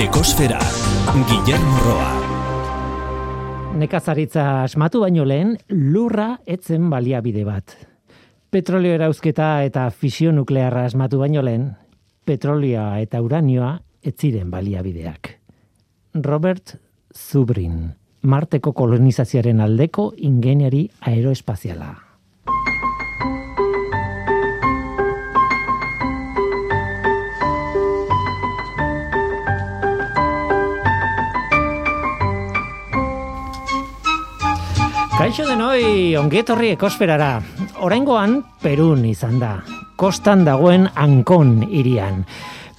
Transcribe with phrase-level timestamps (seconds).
[0.00, 0.58] Ekosfera,
[1.28, 2.12] Guillermo Roa.
[3.76, 7.74] Nekazaritza asmatu baino lehen, lurra etzen baliabide bat.
[8.48, 11.74] Petrolio erauzketa eta fisio nuklearra asmatu baino lehen,
[12.24, 15.34] petrolioa eta uranioa etziren baliabideak.
[16.24, 16.78] Robert
[17.12, 22.11] Zubrin, Marteko kolonizazioaren aldeko ingeniari aeroespaziala.
[35.12, 37.36] Kaixo denoi, ongetorri ekosferara.
[37.84, 39.50] Oraingoan Perun izan da.
[40.00, 42.22] Kostan dagoen Ankon irian.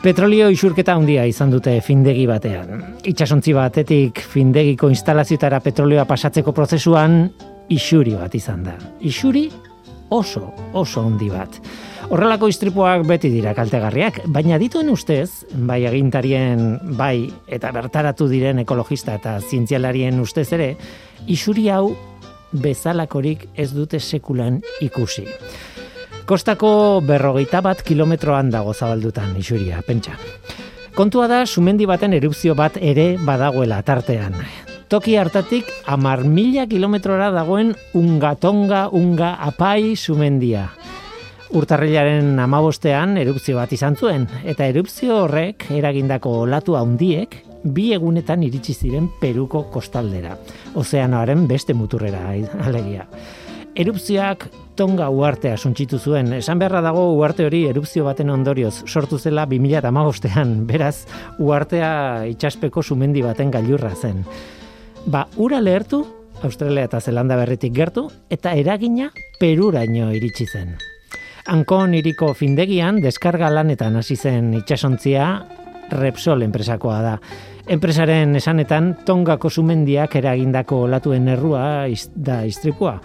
[0.01, 2.81] Petrolio isurketa handia izan dute findegi batean.
[3.05, 7.27] Itxasontzi batetik findegiko instalazioetara petrolioa pasatzeko prozesuan
[7.71, 8.73] isuri bat izan da.
[9.05, 9.45] Isuri
[10.09, 11.59] oso, oso handi bat.
[12.09, 19.15] Horrelako istripuak beti dira kaltegarriak, baina dituen ustez, bai agintarien, bai eta bertaratu diren ekologista
[19.21, 20.73] eta zientzialarien ustez ere,
[21.31, 21.93] isuri hau
[22.53, 25.25] bezalakorik ez dute sekulan ikusi.
[26.25, 30.15] Kostako berrogeita bat kilometroan dago zabaldutan isuria, pentsa.
[30.95, 34.37] Kontua da, sumendi baten erupzio bat ere badagoela tartean.
[34.87, 40.67] Toki hartatik, amar mila kilometrora dagoen ungatonga unga apai sumendia.
[41.53, 48.73] Urtarrilaren amabostean erupzio bat izan zuen, eta erupzio horrek eragindako olatu handiek bi egunetan iritsi
[48.73, 50.36] ziren Peruko kostaldera.
[50.75, 52.30] Ozeanoaren beste muturrera
[52.66, 53.08] alegia.
[53.73, 56.30] Erupzioak tonga uartea suntxitu zuen.
[56.38, 60.53] Esan beharra dago uarte hori erupzio baten ondorioz sortu zela 2008an.
[60.70, 61.05] Beraz,
[61.39, 64.22] uartea itxaspeko sumendi baten gailurra zen.
[65.05, 66.03] Ba, ura lehertu,
[66.44, 70.75] Australia eta Zelanda berritik gertu, eta eragina peruraino iritsi zen.
[71.50, 75.25] Ankon iriko findegian, deskarga lanetan hasi zen itxasontzia,
[75.94, 77.17] Repsol enpresakoa da.
[77.64, 82.98] Enpresaren esanetan, tongako sumendiak eragindako olatuen errua da istripua.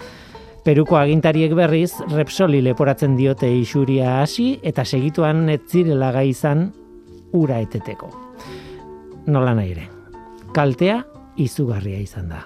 [0.67, 6.73] Peruko agintariek berriz, Repsoli leporatzen diote isuria hasi eta segituan ez zirela gai izan
[7.39, 8.11] ura eteteko.
[9.31, 9.87] Nola nahi ere.
[10.57, 11.05] Kaltea
[11.39, 12.43] izugarria izan da.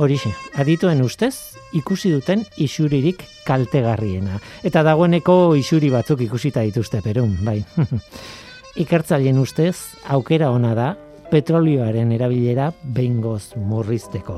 [0.00, 1.34] Horixe, adituen ustez,
[1.76, 4.40] ikusi duten isuririk kaltegarriena.
[4.64, 7.60] Eta dagoeneko isuri batzuk ikusita dituzte perun, bai.
[8.82, 9.76] Ikertzaileen ustez,
[10.08, 10.92] aukera ona da,
[11.32, 12.66] petrolioaren erabilera
[12.96, 14.36] behingoz murrizteko.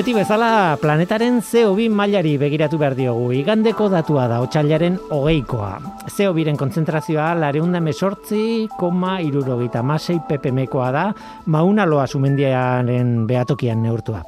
[0.00, 3.34] Beti bezala planetaren CO2 mailari begiratu behar diogu.
[3.36, 5.74] Igandeko datua da, otxailaren hogeikoa.
[6.08, 11.02] CO2-ren konzentrazioa lareunda mesortzi, koma irurogeita masei ppmkoa da,
[11.52, 14.22] mauna loa sumendiaren behatokian neurtua.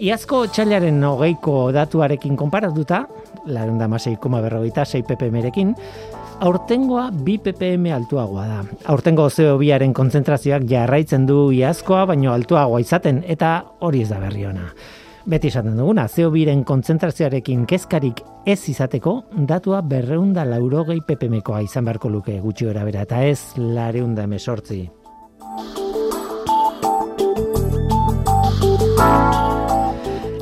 [0.00, 3.02] Iazko otxailaren hogeiko datuarekin konparatuta,
[3.52, 5.74] lareunda masei, koma berrogeita sei ppmrekin,
[6.40, 8.62] Aurtengoa bi ppm altuagoa da.
[8.94, 14.70] Aurtengo CO2aren konzentrazioak jarraitzen du iazkoa, baino altuagoa izaten, eta hori ez da berri ona.
[15.26, 19.16] Beti esaten duguna, CO2ren kontzentrazioarekin kezkarik ez izateko,
[19.48, 24.84] datua berreunda laurogei ppmkoa izan beharko luke gutxi bera eta ez lareunda emesortzi.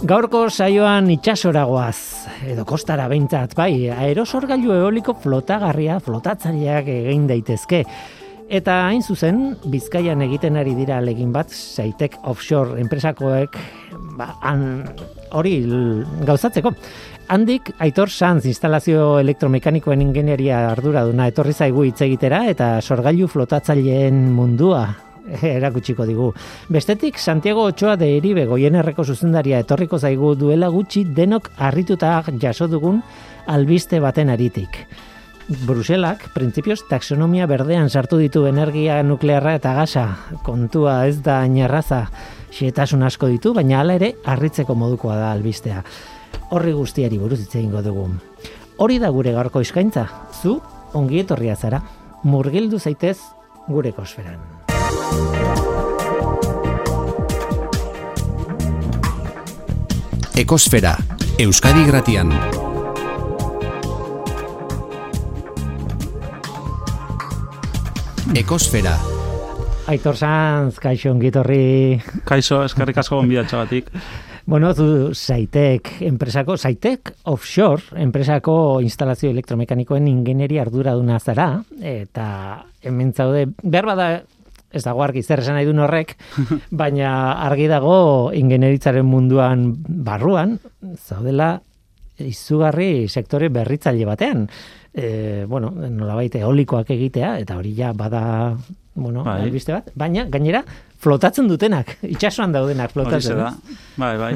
[0.06, 1.96] Gaurko saioan itxasoragoaz,
[2.46, 7.82] edo kostara behintzat, bai, aerosorgailu eoliko flotagarria, flotatzaileak egin daitezke.
[8.46, 13.56] Eta hain zuzen, Bizkaian egiten ari dira legin bat, Saitek Offshore enpresakoek
[14.14, 14.28] ba,
[15.34, 15.56] hori
[16.28, 16.70] gauzatzeko.
[17.34, 24.84] Handik, Aitor Sanz instalazio elektromekanikoen ingenieria arduraduna etorri zaigu hitz egitera eta sorgailu flotatzaileen mundua
[25.56, 26.30] erakutsiko digu.
[26.70, 33.02] Bestetik, Santiago Ochoa de Eribe goienerreko zuzendaria etorriko zaigu duela gutxi denok harrituta jaso dugun
[33.46, 34.86] albiste baten aritik.
[35.46, 40.06] Bruselak, printzipioz, taxonomia berdean sartu ditu energia nuklearra eta gasa.
[40.42, 42.08] Kontua ez da inerraza
[42.50, 45.84] xietasun asko ditu, baina hala ere harritzeko modukoa da albistea.
[46.50, 48.08] Horri guztiari buruz hitz egingo dugu.
[48.82, 50.08] Hori da gure gaurko eskaintza.
[50.42, 50.58] Zu
[50.98, 51.80] ongi etorria zara.
[52.24, 53.18] Murgildu zaitez
[53.68, 54.42] gure kosferan.
[60.36, 60.98] Ekosfera,
[61.38, 62.34] Euskadi Gratian.
[68.34, 68.96] Ekosfera.
[69.86, 72.00] Aitor Sanz, kaixo ongitorri.
[72.26, 73.92] Kaixo, eskerrik asko gonbidatxa batik.
[74.46, 81.48] Bueno, zu Saitek enpresako, Saitek Offshore enpresako instalazio elektromekanikoen ingenieria arduraduna zara,
[81.82, 82.26] eta
[82.86, 84.06] hemen zaude, behar bada
[84.70, 86.14] ez dago argi zer esan nahi duen horrek,
[86.70, 87.10] baina
[87.48, 87.96] argi dago
[88.38, 90.60] ingenieritzaren munduan barruan,
[90.94, 91.56] zaudela
[92.22, 94.46] izugarri sektore berritzaile batean.
[94.96, 98.56] E, bueno, nolabait eolikoak egitea, eta hori ja bada,
[98.94, 99.42] bueno, Bai.
[99.44, 100.62] albiste bat, baina gainera
[100.98, 103.36] flotatzen dutenak, itsasoan daudenak flotatzen.
[103.36, 103.50] da.
[104.00, 104.30] Bai, bai.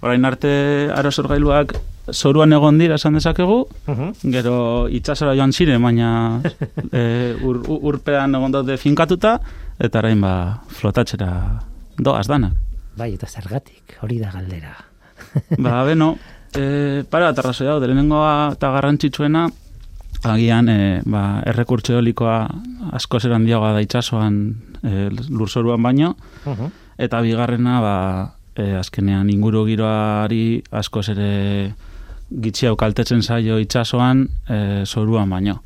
[0.00, 1.74] Orain arte aerosorgailuak
[2.16, 4.32] zoruan egon dira esan dezakegu, Mhm.
[4.32, 6.40] gero itsasora joan ziren, baina
[6.96, 9.36] e, ur, ur- urpean egon daude finkatuta,
[9.78, 11.60] eta orain ba, flotatzera
[11.98, 12.56] doaz danak.
[12.96, 14.72] Bai, eta zergatik, hori da galdera.
[15.58, 16.14] Ba, beno,
[16.56, 19.44] e, para bat arrazoi daude, lehenengoa eta garrantzitsuena,
[20.24, 22.48] agian e, ba, errekurtso eolikoa
[22.92, 24.36] asko zer handiagoa da itsasoan
[24.82, 26.66] e, lurzoruan baino, Mhm.
[26.98, 27.94] eta bigarrena ba,
[28.56, 31.74] e, azkenean inguru giroari asko ere
[32.30, 35.60] gitxiau kaltetzen zaio itsasoan e, zoruan baino.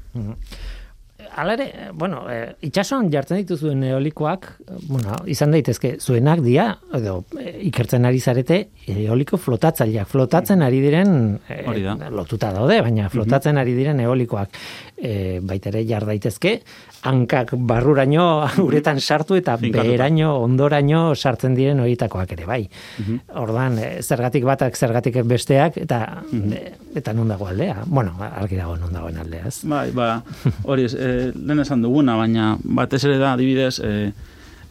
[1.34, 7.16] Hala ere, bueno, e, itxasoan jartzen dituzuen eolikoak, eh, bueno, izan daitezke zuenak dia, edo
[7.40, 8.58] e, ikertzen ari zarete,
[8.92, 11.96] eoliko flotatzaileak, flotatzen ari diren, e, da.
[12.14, 14.60] lotuta daude, baina flotatzen ari diren eolikoak,
[14.94, 16.60] e, baitere jar daitezke,
[17.04, 18.26] hankak barruraino
[18.64, 22.62] uretan sartu eta beheraino, ondoraino sartzen diren horietakoak ere, bai.
[22.98, 23.20] Mhm.
[23.40, 26.00] Ordan zergatik batak, zergatik besteak, eta,
[26.32, 26.62] e,
[26.96, 27.82] eta non dago aldea.
[27.86, 29.60] Bueno, argi dago non dagoen aldea, ez?
[29.68, 30.22] Bai, ba,
[30.70, 34.12] hori ez, e, lehen esan duguna, baina batez ere da, adibidez, e,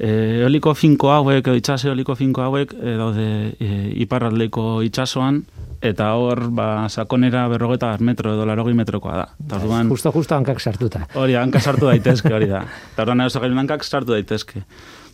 [0.04, 3.28] eoliko finko hauek, edo itsas eoliko finko hauek, e, daude
[3.60, 3.70] e,
[4.04, 5.44] iparraldeko itsasoan,
[5.84, 9.28] eta hor, ba, sakonera berrogeta metro edo larogi metrokoa da.
[9.44, 11.04] Eta orduan, Justo, justo hankak sartuta.
[11.20, 12.64] Hori, hanka sartu daitezke, hori da.
[12.94, 14.64] Eta orduan aerosogailu hankak sartu daitezke.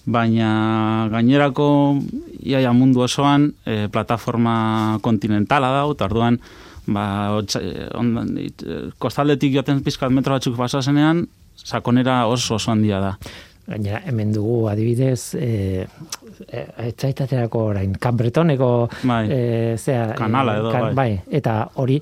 [0.09, 1.67] Baina gainerako
[2.45, 6.39] iaia mundu osoan e, plataforma kontinentala da, eta orduan
[6.85, 7.05] ba,
[7.41, 11.25] otsa, e, ondan, it, e, kostaldetik joaten pizkat metro batzuk pasazenean,
[11.59, 13.15] sakonera oso oso handia da.
[13.69, 15.85] Gainera, hemen dugu adibidez, e,
[16.49, 19.27] e, etzaitaterako orain, kanbretoneko Bai.
[19.29, 20.93] e, zea, Kanala edo, bai.
[20.97, 21.11] bai.
[21.29, 21.99] Eta hori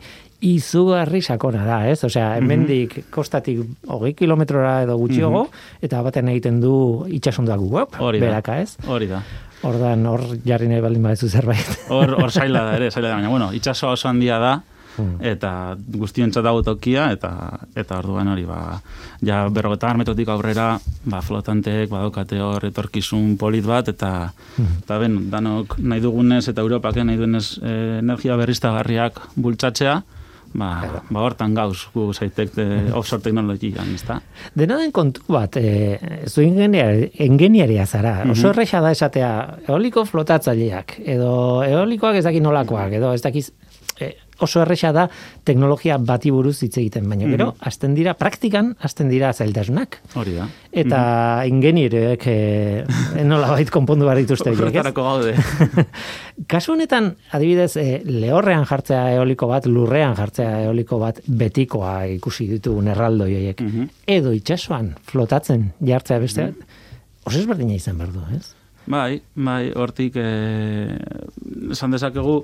[0.47, 2.03] izugarri sakona da, ez?
[2.05, 2.43] Osea, Mhm.
[2.43, 5.47] hemendik kostatik hogei kilometrora edo gutxiago,
[5.81, 8.25] eta baten egiten du itxasondoak Hori da.
[8.27, 8.77] beraka, ez?
[8.87, 9.23] Hori da.
[9.63, 11.65] Ordan hor jarri nahi baldin badezu zerbait.
[11.89, 14.61] Hor, hor zaila da ere, zaila da, baina, bueno, itxasoa oso handia da,
[14.97, 15.19] Hmm.
[15.21, 17.31] eta guztiontzat dago tokia, eta
[17.77, 18.79] eta orduan hori, ba,
[19.21, 20.71] ja berrogeta metrotik aurrera,
[21.05, 26.97] ba, flotanteek badaukate hor etorkizun polit bat, eta, eta ben, danok nahi dugunez, eta Europak
[26.97, 29.99] nahi duenez e, energia berriztagarriak bultzatzea,
[30.57, 30.71] ba,
[31.13, 32.67] ba hortan gauz, gu zaitek e,
[32.97, 34.19] offshore teknologian, ezta?
[34.57, 39.31] Dena den kontu bat, e, zu ingeniari- ingeniaria zara, oso erresa da esatea
[39.67, 41.33] eoliko flotatzaileak, edo
[41.67, 43.51] eolikoak ez daki nolakoak, edo ez dakiz,
[43.99, 45.07] e, oso erresa da
[45.47, 49.99] teknologia bati buruz hitz egiten, baina gero, hasten dira, praktikan, hasten dira zailtasunak.
[50.19, 50.47] Hori da.
[50.71, 50.99] Eta
[51.49, 52.37] ingenieroek e,
[53.31, 54.83] nolabait konpondu behar dituzte horiek, ez?
[54.83, 55.87] Horretarako gaude.
[56.51, 62.93] Kasu honetan, adibidez, e, lehorrean jartzea eoliko bat, lurrean jartzea eoliko bat betikoa ikusi ditugun
[62.93, 63.65] erraldoi horiek.
[63.65, 63.89] Mhm.
[64.17, 66.79] Edo itsasoan flotatzen jartzea beste bat,
[67.27, 68.53] oso ezberdina izan behar du, ez?
[68.87, 70.95] Bai, bai, hortik eh,
[71.75, 72.39] esan dezakegu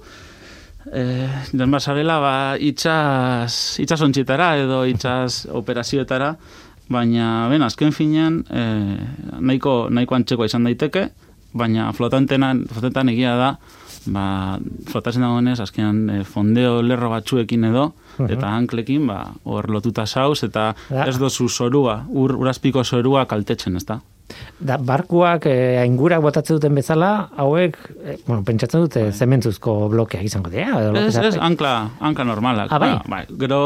[0.92, 6.34] eh, joan basarela ba, itxas, itxasontxitara edo itxas operazioetara,
[6.92, 8.98] baina, ben, azken finean eh,
[9.40, 11.08] nahiko, nahiko antzekoa izan daiteke,
[11.54, 13.50] baina flotantenan, flotantenan egia da,
[14.12, 14.26] ba,
[14.90, 17.92] flotatzen dagoenez, azkenan eh, fondeo lerro batzuekin edo,
[18.28, 20.74] eta hanklekin, ba, hor lotuta sauz, eta
[21.06, 23.88] ez dozu zorua, ur, urazpiko zorua kaltetzen, ez
[24.60, 24.78] da?
[24.78, 30.78] Barkuak e, aingurak botatzen duten bezala, hauek, e, bueno, pentsatzen dute zementuzko blokeak izango dira.
[30.94, 32.72] Ez, ez, zarte- ankla, ankla normalak.
[32.72, 32.92] Ah, bai?
[32.94, 33.24] Ba, bai.
[33.40, 33.62] Gero,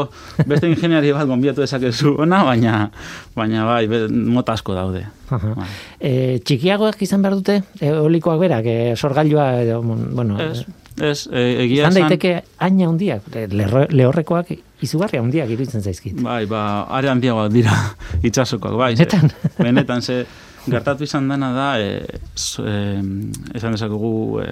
[0.46, 2.90] beste ingeniari bat gonbiatu dezakezu ona, baina,
[3.36, 5.04] baina bai, mota asko daude.
[5.30, 5.68] Bai.
[6.00, 6.12] E,
[6.44, 10.64] txikiagoak izan behar dute, eolikoak berak, e, sorgailua, edo, bueno, Ez,
[10.98, 12.32] ez, e, egia izan esan, daiteke
[12.64, 16.20] aina handiak, lerro- lehorrekoak izugarri handiak iruditzen zaizkit.
[16.22, 17.74] bai, ba, are handiagoak dira
[18.26, 18.94] itxasokoak, bai.
[18.96, 19.30] Benetan?
[19.58, 20.24] benetan, ze,
[20.66, 22.98] gertatu izan dena da, e, so, e,
[23.54, 24.48] esan dezakegu, e,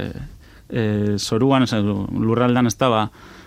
[0.68, 0.84] e,
[1.18, 1.86] zoruan, esan,
[2.22, 3.02] lurraldan ez da, ba,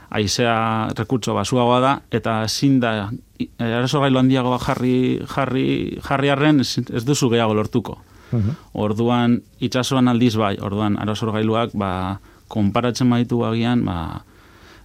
[0.10, 2.94] aizea rekurtso basuagoa da, eta ezin da,
[3.40, 5.68] e, arazo gailu handiago bat jarri, jarri,
[6.06, 8.00] jarri arren, ez, duzu gehiago lortuko.
[8.32, 8.58] Mhm.
[8.78, 14.24] Orduan, itsasoan aldiz bai, orduan, arasorgailuak, ba, konparatzen baitu agian, ba,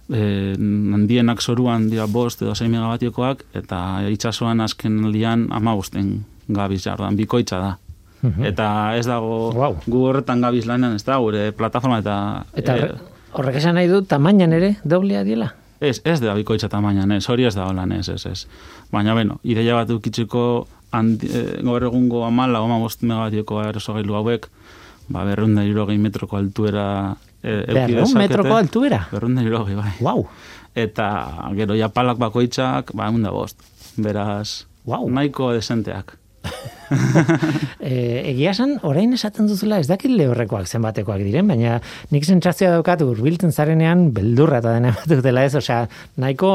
[0.09, 3.81] e, handienak zoruan dira bost edo 6 megabatiokoak, eta
[4.13, 7.77] itsasoan azken aldian ama bosten gabiz jardan, bikoitza da.
[8.21, 8.43] Mhm.
[8.45, 9.75] Eta ez dago Guau.
[9.85, 12.45] gu horretan gabiz lanean, ez da, gure plataforma eta...
[12.55, 12.99] Eta eh, horre-
[13.33, 15.51] horrek esan nahi du tamainan ere doblea diela.
[15.79, 18.45] Ez, ez da bikoitza tamainan, ez, hori ez da holan, ez, ez, ez.
[18.91, 24.47] Baina, bueno, ideia bat ukitzeko handi, e, gaur egungo amala, oma bost megabatioko aerosogailu hauek,
[25.09, 28.17] ba, berrunda irogei metroko altuera e, Berrehun dezakete.
[28.23, 29.01] metroko altuera.
[29.11, 29.91] Berrunda irogei, bai.
[29.99, 30.25] Wow.
[30.73, 31.09] Eta
[31.59, 33.59] gero japalak bakoitzak, ba, egun da bost.
[33.97, 35.09] Beraz, Guau.
[35.11, 36.15] nahiko desenteak.
[37.85, 37.95] E,
[38.31, 41.79] egia esan, orain esaten duzula ez dakit lehorrekoak zenbatekoak diren, baina
[42.13, 45.83] nik sentsazioa daukat urbiltzen zarenean beldurra eta dena bat dela ez, osea,
[46.21, 46.51] nahiko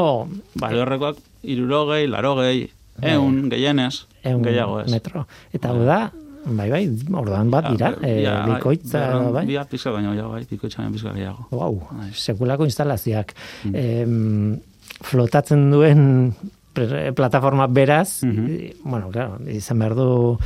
[0.59, 2.69] Ba, horrekoak irurogei, larogei,
[3.13, 4.89] eun, gehienez, ehun gehiago ez.
[4.91, 5.25] metro.
[5.55, 5.99] Eta hau da,
[6.45, 6.81] bai bai,
[7.21, 9.45] orduan bat dira, Ja, e, ja, bai, bikoitza, berrehun- bai.
[9.51, 11.47] Bia pizka baino gehiago, bai, bikoitza baino pizka gehiago.
[11.51, 12.09] Wow, Bai.
[12.13, 13.35] sekulako instalazioak.
[13.65, 13.75] Mm.
[13.75, 14.59] Em,
[15.01, 16.33] flotatzen duen
[16.73, 18.47] plataforma beraz, Mhm.
[18.49, 20.37] i- bueno, claro, izan behar du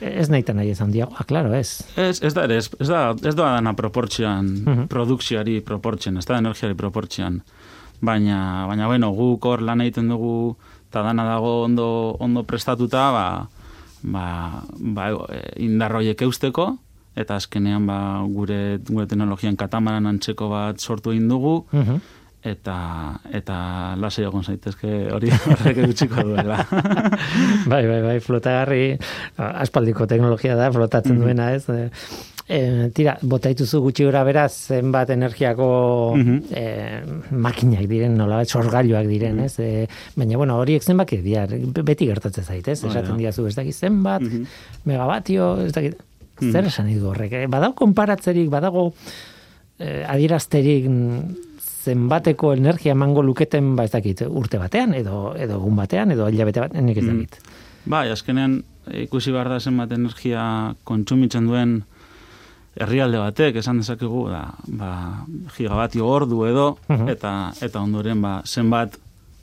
[0.00, 1.82] ez nahi nahi ez handiagoa, claro, ez.
[1.96, 4.86] Ez, ez da ere, ez, ez da, ez da dana proportzioan, Mhm.
[4.88, 7.42] produkzioari proportzioan, ez da energiari proportzioan.
[8.00, 10.56] Baina, baina, bueno, guk hor lan egiten dugu,
[10.88, 13.48] eta dana dago ondo, ondo prestatuta, ba,
[14.02, 16.78] ba, ba, e, indar horiek eusteko,
[17.16, 22.00] eta azkenean ba, gure, gure teknologian katamaran antzeko bat sortu egin dugu, Mhm.
[22.42, 23.56] Eta eta
[24.02, 26.56] lasai egon zaitezke hori horrek utziko duela.
[27.72, 28.96] bai, bai, bai, flotagarri,
[29.38, 31.22] aspaldiko teknologia da, flotatzen Mhm.
[31.22, 31.68] duena, ez?
[32.52, 35.68] E, tira, botaituzu gutxi gora beraz, zenbat energiako
[36.18, 36.40] Mhm.
[36.50, 36.64] e,
[37.30, 39.54] makinak diren, nolabait sorgailuak diren, ez?
[39.62, 42.80] E, baina, bueno, horiek zenbaki dira, beti gertatzen zait, ez?
[42.82, 42.90] Bai.
[42.90, 44.42] Esaten diazu, ez dakit zenbat, Mhm.
[44.84, 45.94] megabatio, ez dakit,
[46.40, 46.66] zer Mhm.
[46.66, 47.46] esan ditu horrek, eh?
[47.46, 48.92] badago konparatzerik, badago
[49.78, 51.20] eh, adierazterik mm,
[51.84, 56.60] zenbateko energia emango luketen, ba ez dakit, urte batean, edo edo egun batean, edo hilabete
[56.60, 57.18] batean, nik ez Mm.
[57.18, 57.38] dakit.
[57.84, 58.62] Bai, azkenean
[58.92, 61.82] ikusi behar da zenbat energia kontsumitzen duen
[62.76, 64.90] herrialde batek, esan dezakegu, da, ba,
[65.56, 67.08] gigabatio ordu edo, Mhm.
[67.08, 68.96] eta eta ondoren ba, zenbat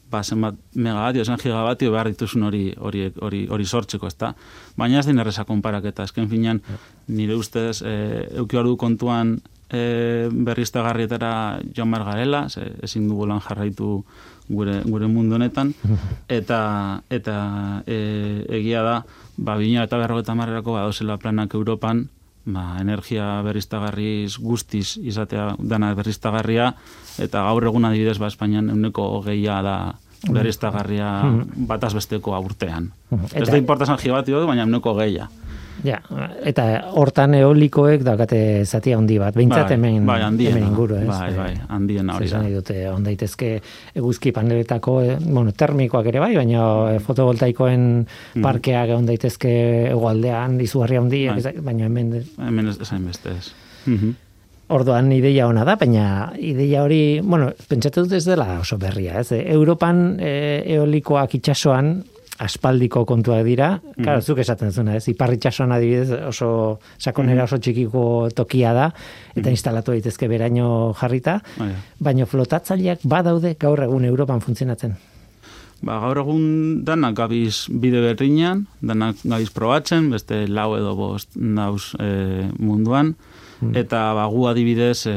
[0.09, 4.33] ba, zenbat megabatio, zen gigabatio behar dituzun hori hori, hori, hori sortzeko, ezta?
[4.75, 6.61] Baina ez din erreza konparaketa, azken finean,
[7.07, 9.39] nire ustez, e, euki behar du kontuan
[9.71, 14.03] e, berriztagarrietara joan behar garela, ze, ezin dugu lan jarraitu
[14.49, 15.73] gure, gure mundu honetan,
[16.39, 18.95] eta eta e, egia da,
[19.37, 22.07] ba, bina eta berrogeta marrerako badauzela planak Europan,
[22.45, 26.73] ba, energia berriztagarriz guztiz izatea dana berriztagarria,
[27.19, 29.75] eta gaur egun adibidez, ba, Espainian euneko hogeia da
[30.33, 31.09] berriztagarria
[31.69, 32.91] bataz besteko urtean.
[33.09, 33.25] Mhm.
[33.31, 35.29] Ez Eta- da importazan gigatio, baina euneko hogeia.
[35.83, 35.99] Ja,
[36.43, 36.63] eta
[36.99, 40.55] hortan eolikoek daukate zati handi bat, behintzat Bai, hemen, bai, handiena.
[40.57, 41.07] hemen inguru, ez?
[41.07, 42.49] Bai, bai, handiena hori Esan da.
[42.59, 43.51] dute, on daitezke
[43.95, 47.85] eguzki paneletako, eh, bueno, termikoak ere bai, baina eh, fotovoltaikoen
[48.43, 49.53] parkeak egon daitezke
[49.91, 51.53] egualdean, izugarri handiak, Bai.
[51.71, 53.53] baina hemen Hemen ez esain beste ez.
[53.85, 54.15] Mhm.
[54.69, 59.31] Orduan ideia ona da, baina ideia hori, bueno, pentsatu dut ez dela oso berria, ez?
[59.31, 62.03] Europan e, eolikoak itsasoan
[62.39, 65.05] aspaldiko kontuak dira, claro, zuk esaten zuna, ez?
[65.11, 68.03] Ipar itsasoan adibidez oso sakonera oso txikiko
[68.35, 68.87] tokia da
[69.35, 71.73] eta instalatu daitezke beraino jarrita, Bai.
[71.99, 74.95] baina flotatzaileak badaude gaur egun Europan funtzionatzen.
[75.79, 76.45] Ba, gaur egun
[76.87, 83.13] danak gabiz bide berriñan, danak gabiz probatzen, beste lau edo bost dauz e, munduan,
[83.75, 85.15] eta ba, gu adibidez, e,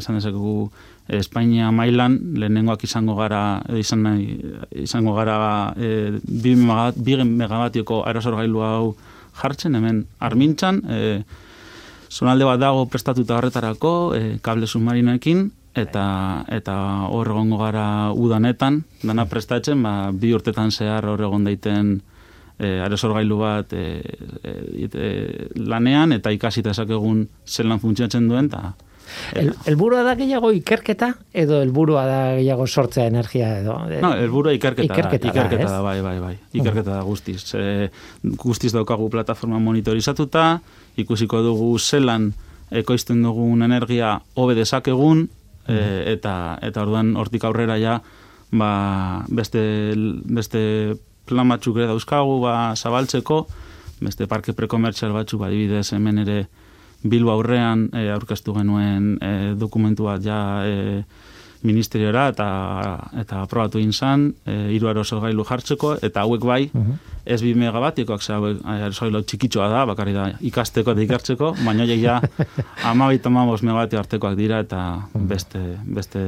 [0.00, 0.70] esan dezakegu,
[1.08, 4.04] Espainia mailan lehenengoak izango gara izan
[4.76, 8.96] izango gara e, bi, megabat, bi megabatioko aerosorgailu hau
[9.40, 11.22] jartzen hemen armintzan e,
[12.10, 15.48] zonalde bat dago prestatuta horretarako e, kable submarinoekin
[15.78, 16.04] eta
[16.52, 16.76] eta
[17.12, 22.00] hor egongo gara udanetan dana prestatzen ba, bi urtetan zehar hor egon daiten
[22.58, 23.86] e, aerosorgailu bat e,
[24.42, 25.08] e, e,
[25.56, 28.74] lanean eta ikasita esakegun zelan funtzionatzen duen eta
[29.34, 34.92] El, elburua da gehiago ikerketa edo helburua da gehiago sortzea energia edo No, helburua ikerketa,
[34.92, 35.70] Ikerketa da, da, ikerketa ez?
[35.70, 36.34] da, bai, bai, bai.
[36.52, 37.42] Ikerketa da guztiz.
[37.54, 37.88] E,
[38.22, 40.60] guztiz daukagu plataforma monitorizatuta,
[40.96, 42.32] ikusiko dugu zelan
[42.70, 45.28] ekoizten dugun energia hobe dezakegun,
[45.68, 45.78] e,
[46.14, 47.98] eta, eta orduan hortik aurrera ja,
[48.50, 48.70] ba,
[49.28, 49.62] beste,
[50.24, 50.60] beste
[51.28, 53.42] plan batzuk ere dauzkagu, ba, zabaltzeko,
[54.00, 56.38] beste parke prekomertzial batzuk, ba, adibidez hemen ere
[57.02, 61.02] Bilbo aurrean e, aurkeztu genuen e, dokumentu bat ja e,
[61.66, 62.48] ministeriora eta
[63.18, 66.60] eta aprobatu egin zan, e, hiru aerosogailu jartzeko eta hauek bai,
[67.26, 72.20] ez bi megabatikoak, ze hauek aerosogailu txikitxoa da, bakarri da ikasteko eta ikertzeko, baina ja
[72.86, 76.24] 12 15 megabatio artekoak dira eta beste beste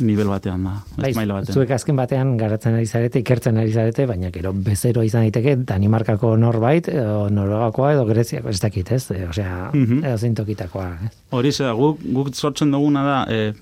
[0.00, 1.54] nivel batean da, Bai, ez maila batean.
[1.54, 6.34] zuek azken batean garatzen ari zarete, ikertzen ari zarete, baina gero bezero izan daiteke Danimarkako
[6.36, 9.10] norbait, edo Norvegakoa edo Greziako, ez dakit, ez?
[9.10, 10.04] E, osea, Mhm.
[10.04, 10.90] edo zintokitakoa?
[11.30, 13.52] Hori ze da, guk, guk sortzen duguna da, e,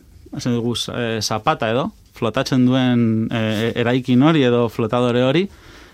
[0.44, 5.48] dugu, e, zapata edo, flotatzen duen e, eraikin hori edo flotadore hori,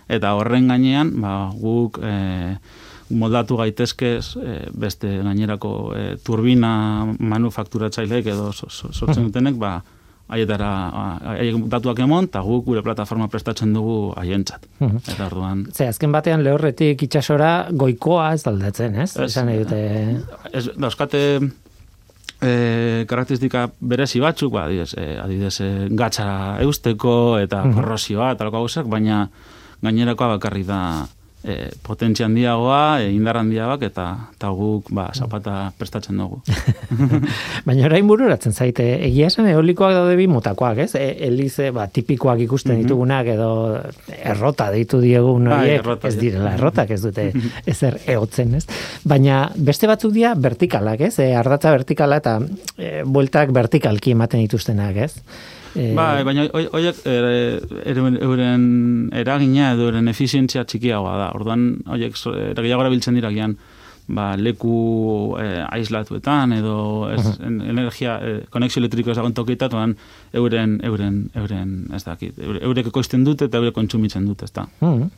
[0.08, 2.56] eta horren gainean, ba, guk e,
[3.10, 9.82] moldatu gaitezke e, beste gainerako e, turbina manufakturatzaileek edo so- so- sortzen dutenek, ba,
[10.30, 14.66] haietara, a- haiek datuak emon, eta guk gure plataforma prestatzen dugu haientzat.
[14.78, 14.96] Mhm.
[15.08, 19.10] Eta orduan, Ze, azken batean lehorretik itxasora goikoa ez aldatzen, ez?
[19.16, 19.30] Ez.
[19.30, 19.80] Esan nahi dute...
[20.52, 21.22] ez, dauzkate
[22.40, 26.28] e, karakteristika berezi batzuk, ba, adibidez, e, adibidez e, gatza
[26.64, 27.74] eusteko eta Mhm.
[27.74, 29.28] korrosioa eta lako gauzak, baina
[29.82, 30.80] gainerakoa bakarrik da
[31.44, 34.06] e, potentzia handiagoa, e, indar handiagoak eta,
[34.36, 36.40] eta guk ba, zapata prestatzen dugu.
[37.66, 40.94] Baina orain bururatzen zaite, egia esan eolikoak daude bi mutakoak, ez?
[40.98, 42.82] E, elize, ba, tipikoak ikusten Mhm.
[42.84, 43.50] ditugunak edo
[44.22, 47.30] errota deitu diegun Bai, horiek, errota, ez direla errotak, ez dute
[47.72, 48.66] ezer eotzen, ez?
[49.04, 51.18] Baina beste batzuk dira vertikalak, ez?
[51.18, 52.38] E, ardatza vertikala eta
[52.76, 55.14] e, bueltak vertikalki ematen dituztenak, ez?
[55.76, 56.96] E, Bai, baina horiek
[58.20, 58.64] euren,
[59.14, 61.28] eragina edo euren efizientzia txikiagoa da.
[61.36, 62.16] Orduan, horiek
[62.50, 63.54] eragiago erabiltzen dira gian,
[64.10, 66.74] ba, leku eh, aislatuetan edo
[67.14, 69.94] ez, en- energia, eh, konexio elektriko ezagun tokitatuan
[70.34, 74.66] euren, euren, euren, ez dakit, eure- eurek ekoizten dute eta eurek kontsumitzen dute, ez da.
[74.80, 75.10] Mm.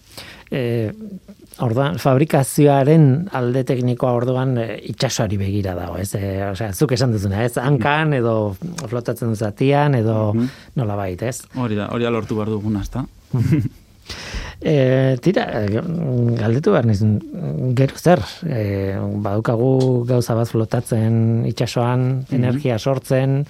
[0.52, 0.92] E,
[1.60, 6.14] orduan, fabrikazioaren alde teknikoa orduan e, itxasoari begira dago, ez?
[6.16, 7.56] E, osea, zuk esan duzuna, ez?
[7.60, 8.54] Hankan edo
[8.88, 10.32] flotatzen du zatian edo
[10.78, 11.42] nola bait, ez?
[11.54, 13.06] Hori da, hori da lortu behar duguna, ez da.
[14.62, 15.42] E, tira,
[16.38, 17.16] galdetu behar nizun,
[17.74, 18.94] gero zer, e,
[19.24, 19.72] badukagu
[20.06, 21.16] gauza bat flotatzen
[21.50, 23.40] itxasoan, energia sortzen,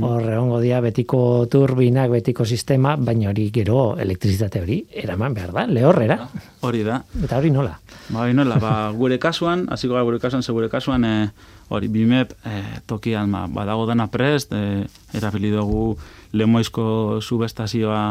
[0.00, 5.66] hor egongo dira betiko turbinak, betiko sistema, baina hori gero elektrizitate hori eraman behar da,
[5.68, 6.16] lehorrera,
[6.62, 7.02] Hori da.
[7.24, 7.74] eta hori nola?
[8.08, 11.28] Ba, hori nola, ba, gure kasuan, hasiko gara gure kasuan, ze gure kasuan, e,
[11.68, 15.96] hori, bimep e, tokian, ba, badago dena prest, e, erabili dugu
[16.32, 18.02] lemoizko subestazioa,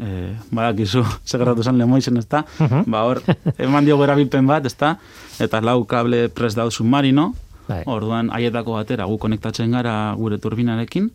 [0.00, 2.42] e, badakizu, segerratu zen lemoizen, ez da?
[2.86, 3.22] Ba, hor,
[3.58, 4.96] eman diogu erabilpen bat, ez da?
[5.38, 7.30] Eta lau kable prest daud submarino,
[7.68, 7.82] Bai.
[7.86, 11.10] orduan haietako batera gu konektatzen gara gure turbinarekin,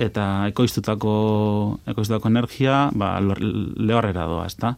[0.00, 1.12] eta ekoiztutako,
[1.92, 4.74] ekoiztutako energia, ba, lehorrera doa, ez da?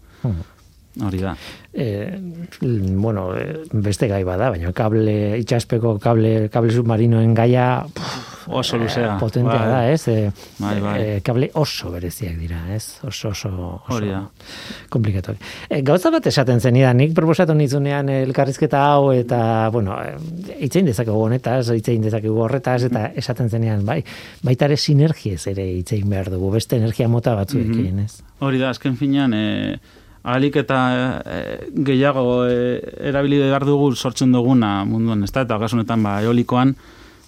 [1.05, 1.35] Hori da.
[1.75, 2.19] E,
[2.63, 9.17] bueno, e, beste gai bada, baina kable, itxaspeko kable, kable submarinoen gaia pff, Oso luzea.
[9.21, 9.69] potentea Bai.
[9.69, 10.09] da, ez?
[10.09, 10.95] E, Bai, bai.
[11.03, 12.99] e, kable oso bereziak dira, ez?
[13.07, 14.23] Oso, oso, oso Hori da.
[14.91, 15.35] komplikatu.
[15.69, 19.97] E, gauza bat esaten zenidan, nik proposatu nizunean elkarrizketa hau, eta, bueno,
[20.59, 24.03] itzein dezakegu honetaz, itzein dezakegu horretaz, eta esaten zenean, bai,
[24.43, 28.19] baita ere sinergiez ere itzein behar dugu, beste energia mota batzuekin, ez?
[28.41, 29.79] Hori da, azken finean, e,
[30.25, 30.79] ahalik eta
[31.25, 31.39] e,
[31.85, 32.81] gehiago e,
[33.11, 36.75] erabili behar dugu sortzen duguna munduan, ez da, eta kasunetan, ba, eolikoan,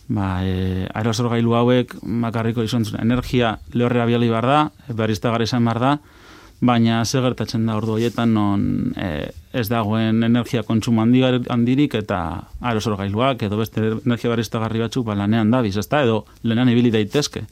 [0.08, 5.82] ba, e, aerosorgailu hauek makarriko izan zuen energia lehorrera biali behar da, berriztagarri izan behar
[5.82, 5.92] da,
[6.60, 12.20] baina ze gertatzen da ordu horietan non e, ez dagoen energia kontsumo handigar- handirik eta
[12.60, 17.44] aerosorgailuak edo beste energia berriztagarri batzuk ba, lanean dabiz, ez da, edo lanean ibili daitezke.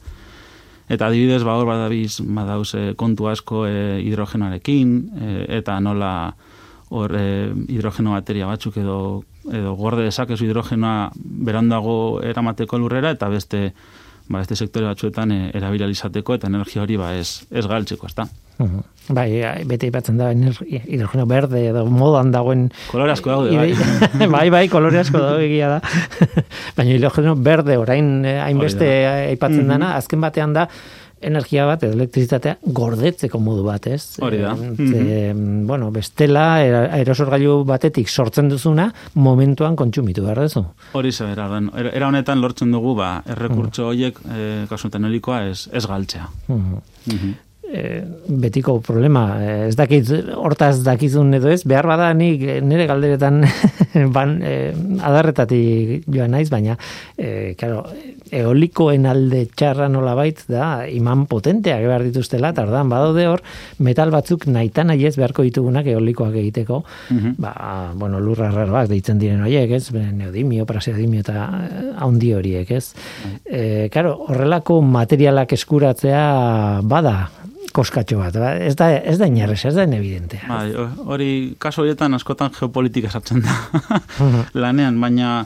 [0.89, 6.33] Eta adibidez, ba, hor badabiz, badauz kontu asko e, hidrogenoarekin, e, eta nola
[6.89, 7.29] hor e,
[7.67, 13.73] hidrogeno bateria batzuk edo, edo gorde dezakezu hidrogenoa berandago eramateko lurrera, eta beste,
[14.27, 18.27] ba, beste sektore batzuetan e, erabilializateko eta energia hori ba, ez, ez galtzeko, ez?
[18.57, 18.83] Mhm.
[19.13, 24.47] Bai, ai, bete ipatzen da hidrogeno berde edo modan dagoen Kolore asko daude, Idei- bai,
[24.49, 25.81] bai, kolore asko daude egia da.
[26.77, 28.87] Baina hidrogeno berde orain eh, hainbeste
[29.29, 30.69] aipatzen dana, azken batean da
[31.25, 34.17] energia bat, edo elektrizitatea gordetzeko modu bat, ez?
[34.23, 34.53] Hori da.
[34.55, 35.33] Eh, Ze,
[35.67, 40.65] bueno, bestela aerosorgailu batetik sortzen duzuna momentuan kontsumitu behar duzu.
[40.93, 45.67] Hori ze, era, era, era honetan lortzen dugu, ba, errekurtso horiek, e, kasunetan helikoa, ez,
[45.73, 46.29] ez galtzea.
[46.47, 46.79] Mhm.
[47.05, 47.33] Mhm.
[47.75, 48.03] E,
[48.45, 49.25] betiko problema.
[49.43, 50.07] Eh, Ez dakit
[50.39, 53.41] hortaz dakizun edo ez, behar bada nik eh, nire galderetan
[54.15, 54.53] ban, e,
[55.03, 56.77] adarretatik joan naiz, baina
[57.17, 57.83] e, claro,
[58.35, 63.43] eolikoen alde txarra nola bait da iman potenteak behar dituztela, eta ordan badaude hor
[63.85, 67.35] metal batzuk nahitan nahi ez beharko ditugunak eolikoak egiteko, Mhm.
[67.41, 67.53] ba,
[67.95, 72.93] bueno, lurra raroak deitzen diren horiek, ez, neodimio, praseodimio eta eh, haundi horiek, ez.
[73.45, 77.15] E, claro, horrelako materialak eskuratzea bada
[77.75, 80.47] koskatxo bat, ba, ez da, ez da inerrez, ez da evidentea.
[80.47, 83.55] Bai, ho- hori kaso horietan askotan geopolitika sartzen da
[84.65, 85.45] lanean, baina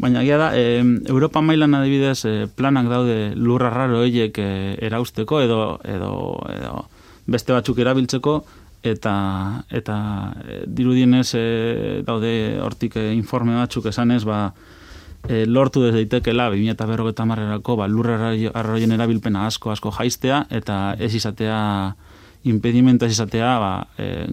[0.00, 0.78] Baina gira da, e,
[1.12, 4.46] Europa mailan adibidez e, planak daude lurra raro horiek e,
[4.86, 6.08] erausteko edo, edo,
[6.54, 6.86] edo
[7.28, 8.38] beste batzuk erabiltzeko,
[8.80, 9.12] eta
[9.68, 9.96] eta
[10.40, 11.42] e, dirudienez e,
[12.08, 12.32] daude
[12.64, 14.38] hortik e, informe batzuk esanez, ba,
[15.28, 21.14] e, lortu ez daitekela 2050 marrerako ba, lurra arroien erabilpena asko asko jaistea eta ez
[21.14, 21.60] izatea
[22.44, 24.26] impedimento ez izatea ba, e,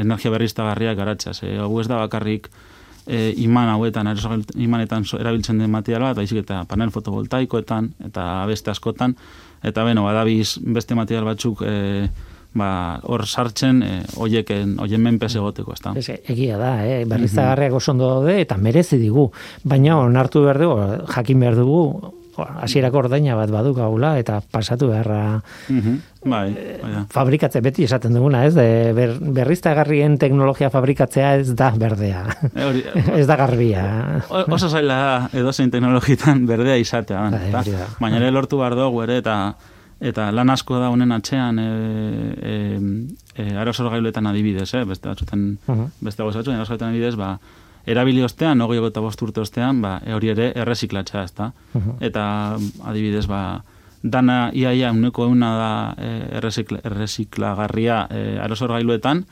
[0.00, 1.32] energia berriztagarriak garatzea.
[1.34, 2.50] Ze, hau ez da bakarrik
[3.06, 4.10] e, iman hauetan,
[4.56, 9.16] imanetan erabiltzen den material bat, baizik eta panel fotovoltaikoetan eta beste askotan,
[9.64, 12.08] eta beno, badabiz beste material batzuk e,
[12.54, 15.94] ba, hor sartzen e, oieken, oien menpez egoteko, ez da?
[15.98, 17.04] egia da, eh?
[17.10, 19.30] berriztagarriak oso ondo daude, eta merezi digu,
[19.64, 21.82] baina onartu behar dugu, jakin behar dugu,
[22.34, 28.46] hasierako ordaina bat badu gaula eta pasatu beharra mm bai, bai fabrikatze beti esaten duguna,
[28.48, 28.54] ez?
[28.56, 32.22] De ber, berriztagarrien teknologia fabrikatzea ez da berdea.
[32.48, 32.64] E,
[33.20, 33.84] ez da garbia.
[34.30, 37.66] oso zaila da edozein teknologitan berdea izatea, bai,
[38.00, 39.36] baina ere lortu bar dugu ere eta
[40.00, 41.66] eta lan asko da honen atzean e,
[42.36, 42.54] e,
[43.36, 44.84] e, aerosol gailuetan adibidez, eh?
[44.84, 45.90] beste batzuten, uh -huh.
[46.00, 47.38] beste gozatxu, aerosol adibidez, ba,
[47.86, 51.52] erabili ostean, hogei eta bost urte ostean, ba, e hori ere erreziklatza, ez da?
[52.00, 53.62] Eta adibidez, ba,
[54.02, 59.24] dana iaia uneko euna da e, errezikla, erreziklagarria e, aerosol gailuetan,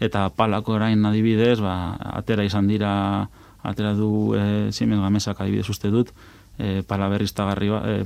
[0.00, 3.28] eta palako orain adibidez, ba, atera izan dira,
[3.62, 6.12] atera du e, Siemens Gamesak adibidez uste dut,
[6.58, 8.04] e, pala berriztagarri ba, e,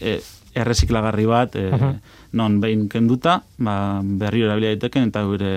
[0.00, 0.20] e,
[0.56, 1.92] erreziklagarri bat, e,
[2.36, 5.52] non behin kenduta, ba, berri erabilia daiteken, eta gure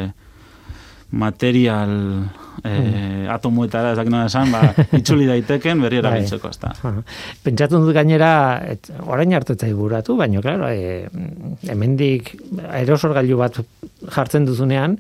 [1.10, 1.94] material
[2.64, 6.10] e, uh atomuetara ezak nola esan, ba, itxuli daiteken berri bai.
[6.10, 6.94] erabiltzeko, ez da.
[7.46, 8.32] Pentsatu dut gainera,
[8.66, 11.06] et, orain hartetzai buratu, baina, klaro, e,
[11.70, 12.34] hemendik
[12.66, 13.60] aerosorgailu bat
[14.10, 14.98] jartzen duzunean,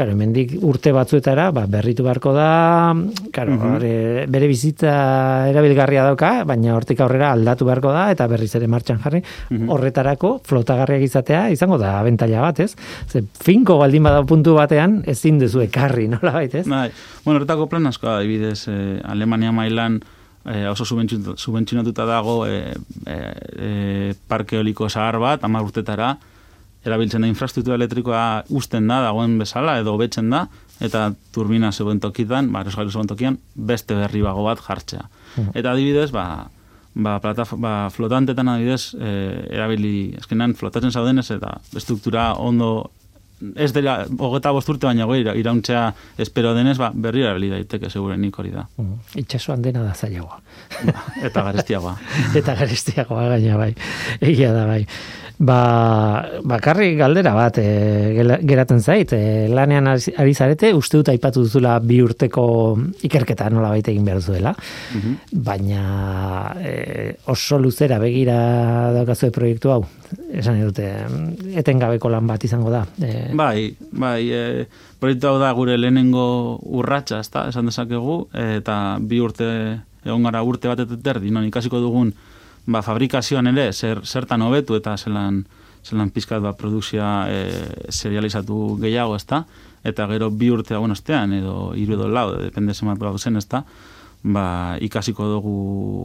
[0.00, 2.94] Claro, mendik urte batzuetara, ba, berritu beharko da,
[3.36, 3.72] claro, uh
[4.32, 4.92] bere bizitza
[5.50, 9.20] erabilgarria dauka, baina hortik aurrera aldatu beharko da, eta berriz ere martxan jarri,
[9.74, 12.70] horretarako flotagarriak izatea, izango da, abentaila bat, ez?
[13.12, 16.64] Ze, finko baldin bada puntu batean, ezin duzu ekarri, nola baita, ez?
[16.64, 16.88] Bai,
[17.26, 20.00] bueno, horretako plan asko, adibidez, eh, Alemania mailan,
[20.46, 22.72] eh, oso subentzionatuta dago eh,
[23.04, 23.34] eh,
[23.68, 26.14] eh, parke oliko zahar bat, amar urtetara,
[26.86, 30.46] erabiltzen da infrastruktura elektrikoa usten da, dagoen bezala, edo betzen da,
[30.80, 35.04] eta turbina zegoen tokitan, ba, erosgailu zegoen tokian, beste berri bago bat jartzea.
[35.36, 35.52] Mm.
[35.60, 36.24] Eta adibidez, ba,
[36.94, 39.12] ba, plata, ba, flotantetan adibidez, e,
[39.50, 42.72] erabili, eskenean flotatzen zaudenez, eta estruktura ondo,
[43.60, 45.84] ez dela, hogeta bosturte baina goi, irauntzea
[46.20, 48.64] espero denez, ba, berri erabili daiteke, segure nik hori da.
[48.80, 49.00] Mm.
[49.20, 50.40] Itxasuan dena da zailagoa.
[50.88, 51.96] Ba, eta garestiagoa.
[52.40, 53.74] eta garestiagoa gaina bai.
[54.20, 54.86] Egia da bai.
[55.40, 57.64] Ba, bakarri galdera bat e,
[58.44, 62.44] geratzen zait, e, lanean ari zarete, uste dut aipatu duzula bi urteko
[63.08, 64.52] ikerketa nola baita egin behar zuela,
[64.98, 65.14] mhm.
[65.48, 65.84] baina
[66.60, 66.74] e,
[67.32, 68.36] oso luzera begira
[68.98, 69.80] daukazu proiektu hau,
[70.28, 70.90] esan dute,
[71.56, 72.84] etengabeko lan bat izango da.
[73.00, 74.66] E, bai, bai, e,
[75.00, 76.26] proiektu hau da gure lehenengo
[76.68, 78.26] urratsa, ezta, esan dezakegu,
[78.58, 79.48] eta bi urte,
[80.04, 82.12] egon gara urte bat eterdi, non ikasiko dugun,
[82.66, 85.44] ba, fabrikazioan ere zer, zertan hobetu eta zelan,
[85.84, 87.40] zelan pizkat ba, produkzioa e,
[87.88, 89.44] serializatu gehiago ezta,
[89.84, 93.64] eta gero bi urtea bueno, estean, edo hiru edo lau, depende zemat zen ezta,
[94.22, 95.56] ba, ikasiko dugu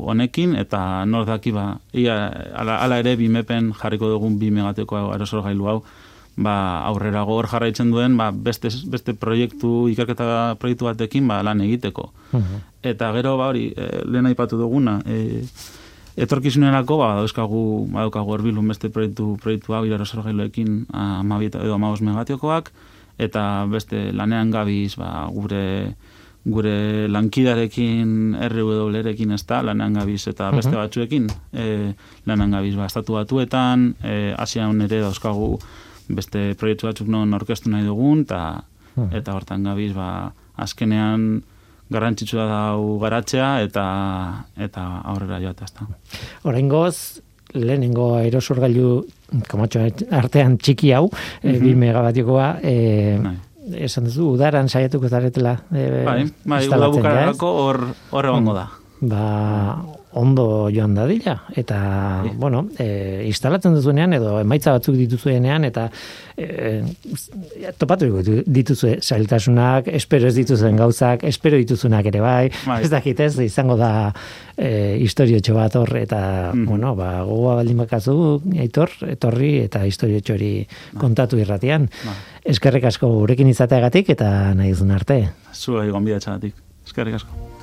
[0.07, 5.43] honekin, eta nor daki ba, ia, ala, ala ere bimepen jarriko dugun bi megateko aerosol
[5.43, 5.79] gailu hau,
[6.35, 12.11] ba, aurrera hor jarraitzen duen ba, beste, beste proiektu, ikerketa proiektu batekin ba, lan egiteko.
[12.83, 15.43] Eta gero, ba, hori, e, lehen aipatu duguna, e,
[16.17, 22.71] etorkizunerako ba dauzkagu badaukagu erbilun beste proiektu proiektu hau iraro sorgailuekin 12 edo 15 megatiokoak
[23.17, 25.95] eta beste lanean gabiz ba, gure
[26.45, 31.93] gure lankidarekin RW-erekin ez da, lanean gabiz eta beste batzuekin e,
[32.29, 35.55] lanean gabiz ba, estatu batuetan, e, asian ere dauzkagu
[36.13, 38.61] beste proiektu batzuk non orkestu nahi dugun, eta,
[39.09, 40.09] eta hortan gabiz ba,
[40.61, 41.41] azkenean
[41.91, 42.61] garrantzitsua da
[43.01, 43.85] garatzea eta
[44.57, 45.87] eta aurrera joatea ezta.
[46.43, 47.21] Oraingoz
[47.55, 49.05] lehenengo aerosorgailu
[49.47, 51.59] kamatxo artean txiki hau, mm -hmm.
[51.61, 53.19] 2 megabatikoa, eh
[53.73, 56.67] esan duzu udaran saiatuko zaretela eh bai, bai,
[57.41, 57.79] hor
[58.11, 58.67] hor egongo da.
[59.01, 61.77] Ba, ondo joan dadila eta
[62.39, 65.89] bueno, e, instalatzen duzuenean edo emaitza batzuk dituzuenean eta
[66.37, 66.81] e,
[67.79, 68.09] topatu
[68.45, 72.81] dituzue zailtasunak, espero ez dituzuen gauzak, espero dituzunak ere bai, bai.
[72.83, 73.91] ez dakit ez, izango da
[74.57, 76.21] e, historio bat hor eta
[76.53, 76.65] mm.
[76.65, 78.15] bueno, ba, gogoa baldin bakazu
[78.55, 81.01] eitor, etorri eta historio hori bai.
[81.01, 81.89] kontatu irratian.
[82.05, 82.15] Bai.
[82.55, 85.19] Eskerrik asko gurekin izateagatik eta nahi arte.
[85.53, 86.55] Zua egon bidatxagatik.
[86.85, 87.54] Eskerrik asko.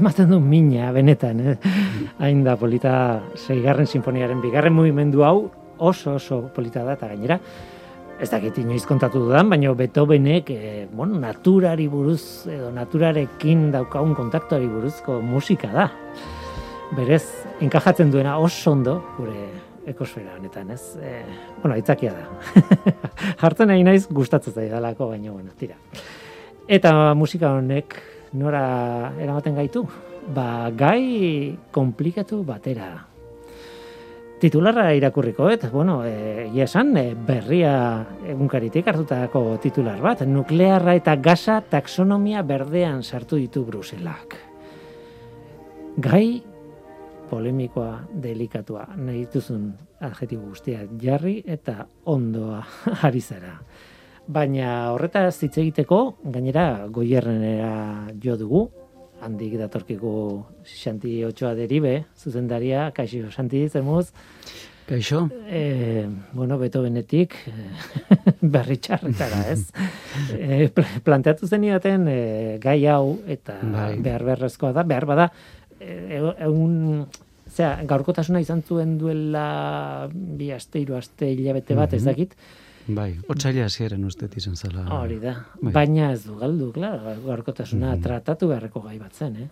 [0.00, 1.54] Ematen du mina, benetan, eh?
[2.24, 7.36] hain da polita zeigarren sinfoniaren bigarren mugimendu hau oso oso polita da, eta gainera,
[8.16, 14.70] ez dakit inoiz kontatu dudan, baina Beethovenek, e, bueno, naturari buruz, edo naturarekin daukagun kontaktuari
[14.72, 15.90] buruzko musika da.
[16.96, 17.26] Berez,
[17.60, 19.50] enkajatzen duena oso ondo, gure
[19.92, 20.96] ekosfera honetan, ez?
[20.96, 21.18] E,
[21.58, 22.64] bueno, aitzakia da.
[23.44, 25.76] Hartzen nahi naiz gustatzen zaidalako, baina, bueno, tira.
[26.72, 28.00] Eta musika honek
[28.32, 29.86] nora eramaten gaitu?
[30.34, 33.10] Ba, gai komplikatu batera
[34.40, 37.74] titularra irakurriko, eta, bueno, egia esan, e, berria
[38.32, 44.38] egunkaritik hartutako titular bat, nuklearra eta gasa taxonomia berdean sartu ditu Bruselak.
[46.00, 46.40] Gai
[47.30, 49.68] polemikoa, delikatua, nahi dituzun
[50.00, 52.64] adjetibo guztia jarri eta ondoa
[53.06, 53.58] ari zara.
[54.30, 58.60] Baina horretaz hitz egiteko, gainera goierrenera jo dugu,
[59.24, 60.12] handik datorkigu
[60.62, 64.12] Xanti Otxoa deribe, zuzendaria, kaixo Xanti, zemuz?
[64.86, 65.24] Kaixo?
[65.50, 67.34] E, bueno, beto benetik,
[68.54, 69.66] berri txarretara, ez?
[70.38, 70.70] e,
[71.02, 73.98] planteatu zen e, gai hau, eta bai.
[73.98, 75.30] behar beharrezkoa da, behar bada,
[75.80, 77.06] egun,
[77.50, 82.10] zera, gaurkotasuna izan zuen duela bi aste, iru aste, hilabete bat, ez mhm.
[82.12, 82.36] dakit,
[82.88, 84.86] Bai, otxaila ziren uste izan zela.
[84.96, 85.72] Hori da, bai.
[85.72, 89.48] baina ez du galdu, klar, gorkotasuna mm tratatu beharreko gai bat zen, eh?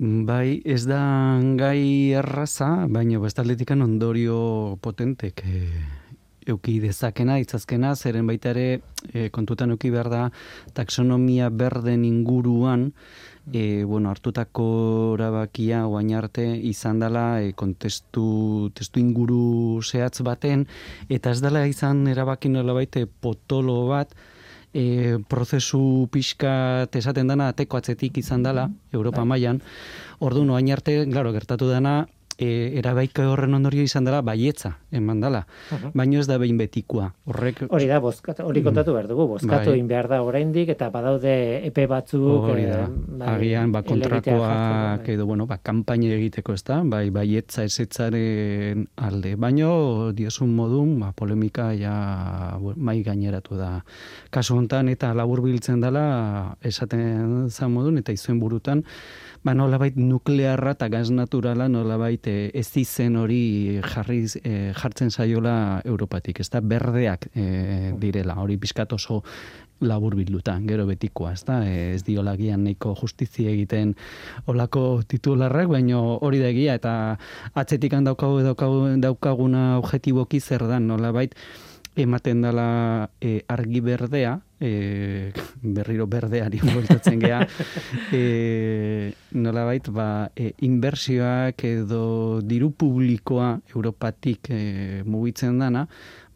[0.00, 1.00] Bai, ez da
[1.60, 5.66] gai erraza, baina bestaldetikan ondorio potentek e,
[6.48, 8.80] euki dezakena, itzazkena, zeren baita ere
[9.12, 10.22] e, kontutan euki behar da
[10.72, 12.92] taksonomia berden inguruan,
[13.52, 20.66] e, bueno, hartutako erabakia oain arte izan dela e, kontestu testu inguru zehatz baten
[21.08, 24.14] eta ez dela izan erabaki nola baite potolo bat
[24.74, 29.28] e, prozesu pixka esaten dana ateko atzetik izan dela Europa bai.
[29.34, 29.60] mailan
[30.20, 32.06] orduan oain arte, claro, gertatu dana
[32.40, 35.44] e, erabaiko horren ondorio izan dela baietza eman dela.
[35.94, 37.10] Baino ez da behin betikoa.
[37.28, 39.82] Horrek Hori da, bozkatu, hori kontatu behar dugu, bozkatu bai.
[39.90, 41.34] behar da oraindik eta badaude
[41.68, 42.86] epe batzuk hori da.
[42.88, 45.14] E, bai, Agian ba kontrakoak bai.
[45.14, 46.80] edo bueno, ba kanpaina egiteko, ezta?
[46.84, 49.34] Bai, baietza esetzaren alde.
[49.36, 53.72] Baino diosun modun, ba polemika ja mai gaineratu da.
[54.30, 58.84] Kasu hontan eta laburbiltzen dela esaten za modun eta izuen burutan
[59.44, 65.80] ba nolabait nuklearra eta gaz naturala nolabait e, ez izen hori jarriz, e, jartzen saiola
[65.84, 69.22] Europatik, ez da berdeak e, direla, hori pizkat oso
[69.80, 73.94] labur bilduta, gero betikoa, ez da, ez diolagian nahiko justizia egiten
[74.50, 76.94] olako titularrak, baino hori da egia, eta
[77.54, 81.32] atzetik daukagu, daukagu, daukaguna objetiboki zer da, nolabait,
[82.02, 85.32] ematen dela e, argi berdea, e,
[85.76, 87.40] berriro berdeari voltatzen gea,
[88.12, 95.86] e, nola bait, ba, e, inbersioak edo diru publikoa Europatik e, mugitzen dana,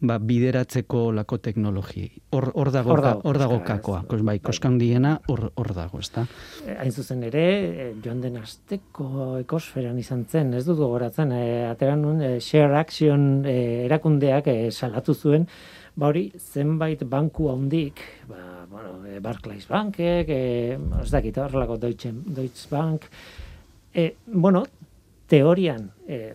[0.07, 2.11] ba, bideratzeko lako teknologiei.
[2.35, 4.03] Hor, hor dago, hor dago, kakoa.
[4.09, 6.27] Kos, bai, koskan diena hor, hor dago, ezta?
[6.67, 11.45] Eh, hain zuzen ere, eh, joan den azteko ekosferan izan zen, ez dut gogoratzen, e,
[11.69, 15.49] ateran nun, share action erakundeak salatu zuen,
[15.97, 22.69] ba hori, zenbait banku handik, ba, bueno, Barclays Bankek, e, ez dakit, horrelako Deutsche, Deutsche
[22.71, 23.07] Bank,
[23.95, 24.65] e, bueno,
[25.31, 26.35] teorian, e,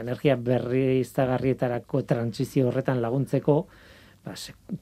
[0.00, 3.56] energia berri izagarrietarako transizio horretan laguntzeko,
[4.26, 4.34] ba,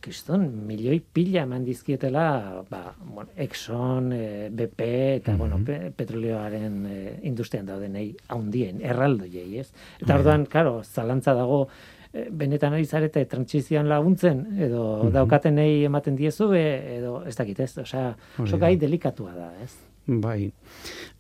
[0.04, 4.80] kiston, milioi pila eman dizkietela, ba, bueno, Exxon, e, eh, BP,
[5.20, 5.38] eta, mm -hmm.
[5.38, 9.72] bueno, pe, petrolioaren e, industrian daudenei haundien, erraldo jei, ez?
[10.00, 11.68] Eta orduan, karo, zalantza dago,
[12.12, 15.12] e, benetan ari zarete transizioan laguntzen, edo mm -hmm.
[15.12, 17.78] daukatenei ematen diezu, edo ez dakit, ez?
[17.78, 19.76] Osea, oso gai delikatua da, ez?
[20.06, 20.52] Bai,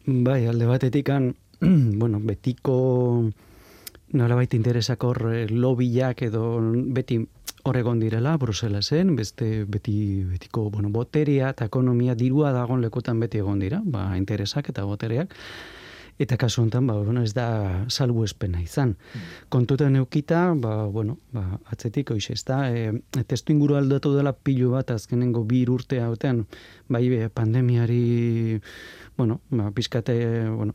[0.06, 1.08] bai, alde batetik
[2.00, 3.30] bueno, betiko
[4.12, 6.58] nola baita interesak hor eh, lobiak edo
[6.94, 7.22] beti
[7.64, 13.62] horregon direla, Bruselasen, beste beti, betiko bueno, boteria eta ekonomia dirua dagon lekutan beti egon
[13.62, 15.32] dira, ba, interesak eta botereak.
[16.20, 18.92] Eta kasu honetan, ba, bueno, ez da salbu espena izan.
[18.94, 19.30] Mm.
[19.50, 22.92] Kontutan eukita, ba, bueno, ba, atzetik hoiz ez da, e,
[23.26, 26.44] testu inguru aldatu dela pilu bat azkenengo bi urte hautean,
[26.86, 27.02] bai
[27.34, 28.60] pandemiari
[29.16, 30.74] bueno, ba, pizkate, bueno,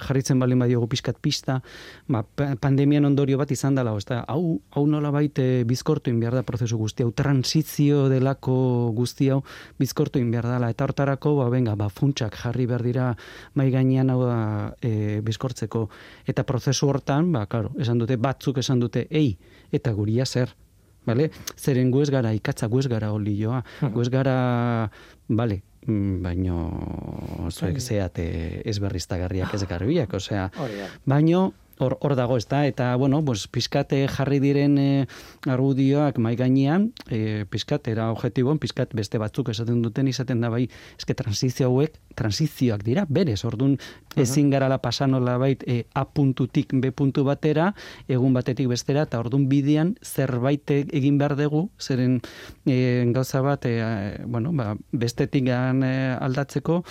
[0.00, 1.62] jarritzen baldin badiogu pizkat pista,
[2.08, 2.22] ba,
[2.60, 7.02] pandemian ondorio bat izan dela, ez hau, hau nola baite bizkortu inbiar da prozesu guzti,
[7.02, 9.40] hau transizio delako guzti hau
[9.80, 13.06] bizkortu inbiar dela, eta hortarako, ba, venga, ba, funtsak jarri behar dira
[13.54, 15.88] mai gainean hau da e, bizkortzeko,
[16.28, 19.38] eta prozesu hortan, ba, karo, esan dute, batzuk esan dute, ei,
[19.72, 20.52] eta guria zer,
[21.04, 21.26] Vale?
[21.60, 23.58] Zeren gu ez gara ikatza, gu ez gara olioa,
[23.92, 24.36] gu ez gara,
[25.28, 28.26] vale, baino zuek zeate
[28.64, 30.48] ez berriztagarriak ez garbiak, osea,
[31.04, 35.06] baino hor, hor dago, ez da, eta, bueno, pues, pizkate jarri diren e,
[35.50, 40.68] argudioak mai gainean, e, pizkat, era objetibon, pizkat beste batzuk esaten duten izaten da bai,
[40.98, 43.76] eske transizio hauek, transizioak dira, berez, orduan
[44.20, 47.72] ezin gara la pasanola bait e, A puntutik B puntu batera,
[48.08, 52.20] egun batetik bestera, eta orduan bidean zerbait egin behar dugu, zeren
[52.66, 56.82] e, gauza bat, e, bueno, ba, bestetik gan aldatzeko,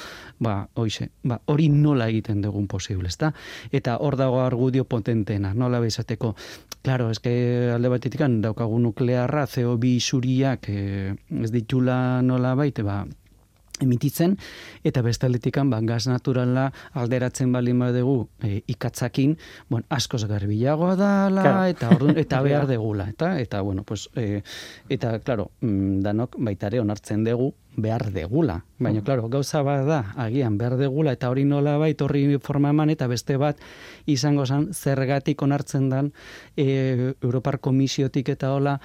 [0.44, 3.32] ba, hoize, ba, hori nola egiten dugun posible, ez da?
[3.72, 6.36] Eta hor dago argudio argudio potentena, nola bezateko.
[6.82, 13.06] Claro, es que alde batetik daukagu nuklearra, CO2 isuriak eh, ez ditula nola baite, ba,
[13.80, 14.38] emititzen,
[14.84, 19.38] eta beste aletikan, ba, gaz naturala alderatzen bali dugu e, ikatzakin,
[19.70, 24.42] bueno, askoz garbilagoa dala, eta orduan, eta behar degula, eta, eta, bueno, pues, e,
[24.90, 28.64] eta, claro, mm, danok baitare onartzen dugu, behar degula.
[28.78, 29.06] Baina, mm.
[29.06, 33.08] klaro, gauza bat da, agian, behar degula, eta hori nola bai, horri forma eman, eta
[33.08, 33.60] beste bat,
[34.06, 36.12] izango zan, zergatik onartzen dan,
[36.56, 38.78] e, Europar Komisiotik eta hola,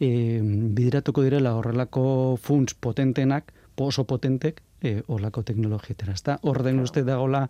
[0.00, 6.12] e, bidiratuko direla horrelako funts potentenak, oso potentek, e, olako teknologietara.
[6.12, 6.38] Ezta?
[6.42, 6.84] Orden claro.
[6.84, 7.48] uste dagola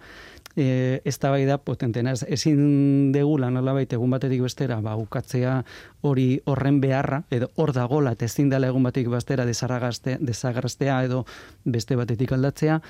[0.57, 2.15] e, ez da bai da potentena.
[2.15, 5.59] Ez, ezin degula nola baita egun batetik bestera, ba, ukatzea
[6.07, 11.25] hori horren beharra, edo hor dagola, eta ezin dela egun batetik bestera desagrastea edo
[11.65, 12.81] beste batetik aldatzea,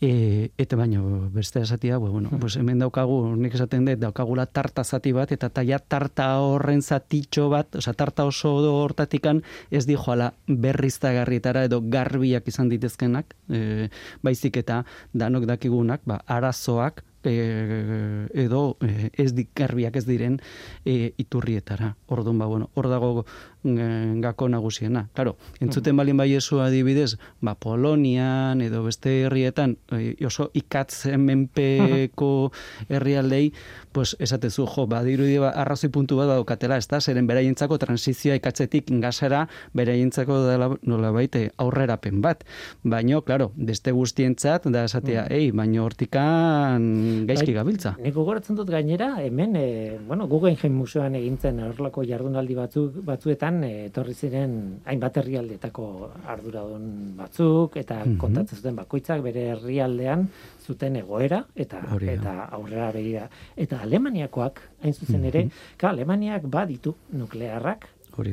[0.00, 2.40] E, eta baino, beste esatia, bueno, hmm.
[2.40, 7.48] pues hemen daukagu, nik esaten dut, daukagula tarta zati bat, eta taia tarta horren zatitxo
[7.52, 8.52] bat, oza, tarta oso
[8.82, 13.88] hortatikan, ez di joala berrizta garrietara edo garbiak izan ditezkenak, e,
[14.22, 14.82] baizik eta
[15.14, 20.38] danok dakigunak, ba, arazoak, e, edo e, ez dikarbiak ez diren
[20.84, 21.94] e, iturrietara.
[22.06, 23.24] Orduan ba bueno, hor dago
[23.64, 25.08] gako nagusiena.
[25.14, 32.52] Claro, entzuten balin bai esu adibidez, ba Polonian edo beste herrietan e, oso ikatzen menpeko
[32.88, 33.52] herrialdei,
[33.92, 37.00] pues esatezu jo, badirudi ba arrazoi puntu bat daukatela, ezta?
[37.00, 42.44] Zeren beraientzako transizioa ikatzetik gasara beraientzako dela nola baite aurrerapen bat.
[42.82, 45.32] Baino, claro, beste guztientzat da esatea, mm.
[45.32, 47.94] ei, baino hortikan gaizki bai, gabiltza.
[48.02, 53.86] Nik gogoratzen dut gainera, hemen, e, bueno, Guggenheim Museoan egintzen horrelako jardunaldi batzuk, batzuetan, e,
[53.86, 54.54] etorri ziren
[54.90, 55.86] hainbat herrialdetako
[56.34, 60.26] arduradun batzuk, eta mm kontatzen zuten bakoitzak bere herrialdean
[60.64, 63.28] zuten egoera, eta eta aurrera begira.
[63.56, 67.88] Eta Alemaniakoak, hain zuzen ere, mm ka, Alemaniak baditu nuklearrak,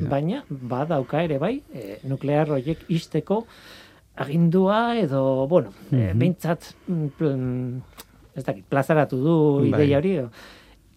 [0.09, 3.43] baina badauka ere bai, e, nuklear horiek isteko
[4.15, 6.09] agindua edo, bueno, mm -hmm.
[6.09, 7.81] e, behintzat mm,
[8.35, 9.69] ez dakit, plazaratu du bai.
[9.69, 10.15] ideia hori.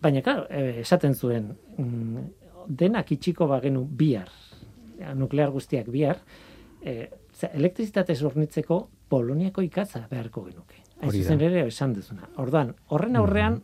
[0.04, 2.24] Baina, claro, eh, esaten zuen, mm,
[2.68, 4.30] denak itxiko bagenu bihar,
[5.14, 6.20] nuklear guztiak bihar,
[6.84, 7.08] e,
[7.52, 10.80] elektrizitatez hornitzeko Poloniako ikatza beharko genuke.
[11.02, 12.28] Hain zuzen ere, esan duzuna.
[12.40, 13.60] Orduan, horren aurrean,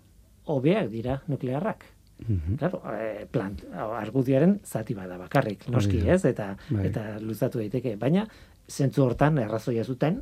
[0.51, 1.87] hobeak mm dira nuklearrak.
[2.27, 6.87] Mm Claro, e, plant, argudiaren zati bada bakarrik, noski ez, eta, bai.
[6.91, 7.97] eta luzatu daiteke.
[7.97, 8.27] Baina,
[8.69, 10.21] zentzu hortan, errazoia zuten,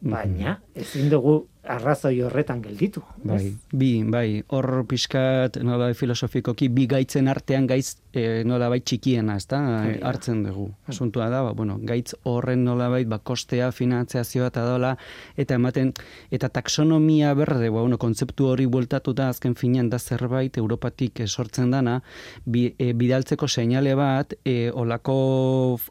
[0.00, 3.02] baina, ezin dugu arrazoi horretan gelditu.
[3.26, 9.36] Bai, bi, bai, hor pixkat, nola filosofikoki, bi gaitzen artean gaiz e, nola bai txikiena,
[9.40, 9.60] ez da,
[10.08, 10.68] hartzen dugu.
[10.90, 14.94] Asuntua da, ba, bueno, gaitz horren nola bai, ba, kostea, finantziazioa eta dola,
[15.36, 15.92] eta ematen,
[16.34, 21.74] eta taksonomia berde, ba, bueno, kontzeptu hori bueltatu da, azken finean da zerbait, Europatik sortzen
[21.74, 21.98] dana,
[22.44, 25.18] bi, e, bidaltzeko seinale bat, e, olako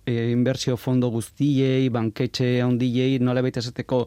[0.06, 4.06] e, inbertsio fondo guztiei, banketxe handiei, nola baita esateko,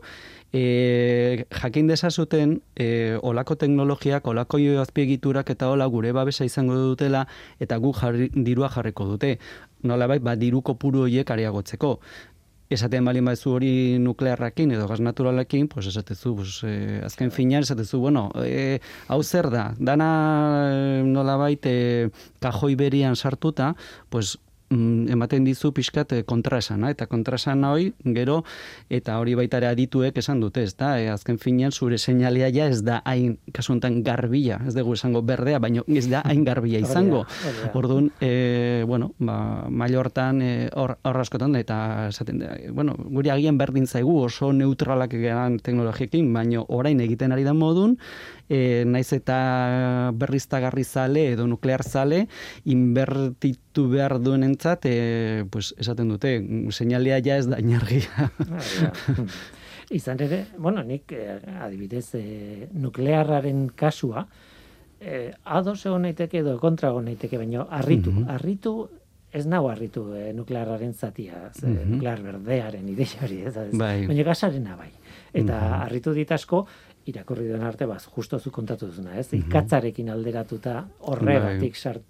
[0.52, 7.26] e, jakin dezazuten e, olako teknologiak, olako azpiegiturak eta hola gure babesa izango dutela
[7.60, 9.38] eta gu jarri, dirua jarriko dute.
[9.82, 11.98] Nola bai, ba, diruko puru horiek areagotzeko.
[12.68, 13.70] Esaten balin baizu hori
[14.02, 19.48] nuklearrakin edo gas naturalekin, pues esatezu, pues, e, azken finean esatezu, bueno, e, hau zer
[19.50, 20.08] da, dana
[20.68, 22.10] e, nola baite
[22.44, 23.74] kajoi berian sartuta,
[24.10, 24.36] pues
[24.70, 28.42] mm, ematen dizu pixkat eh, kontraesana, eta kontraesana hoi, gero,
[28.90, 32.82] eta hori baitare adituek esan dute, ez da, e, azken finean zure seinalea ja ez
[32.84, 37.24] da hain kasuntan garbila, ez dugu esango berdea, baina ez da hain garbila izango.
[37.78, 40.42] Orduan, e, bueno, ba, mailo hortan,
[40.74, 42.42] hor, askotan, eta esaten,
[42.72, 47.98] bueno, guri agian berdin zaigu oso neutralak egan teknologiekin, baina orain egiten ari da modun,
[48.48, 52.26] e, naiz eta berriztagarri zale edo nuklear zale,
[52.64, 56.36] inbertitu behar duen entzat, e, pues, esaten dute,
[56.70, 58.30] seinalea ja ez da inargia.
[58.48, 58.92] Ah,
[59.90, 64.26] Izan ere, bueno, nik eh, adibidez eh, nuklearraren kasua,
[65.00, 68.74] eh, ados egon naiteke edo kontra egon naiteke, baina arritu, mm arritu
[69.32, 71.90] ez nau harritu e, nuklearraren zatia, ze, Mhm.
[71.92, 74.06] nuklear berdearen ideia hori, ez, ez, Bai.
[74.08, 74.88] baina gasarena bai.
[75.34, 75.82] Eta Mhm.
[75.82, 76.66] harritu dit asko,
[77.08, 79.30] irakurri duen arte, baz, justo zu kontatu duzuna, ez?
[79.32, 79.48] Mhm.
[79.48, 82.02] Ikatzarekin alderatuta horregatik sart,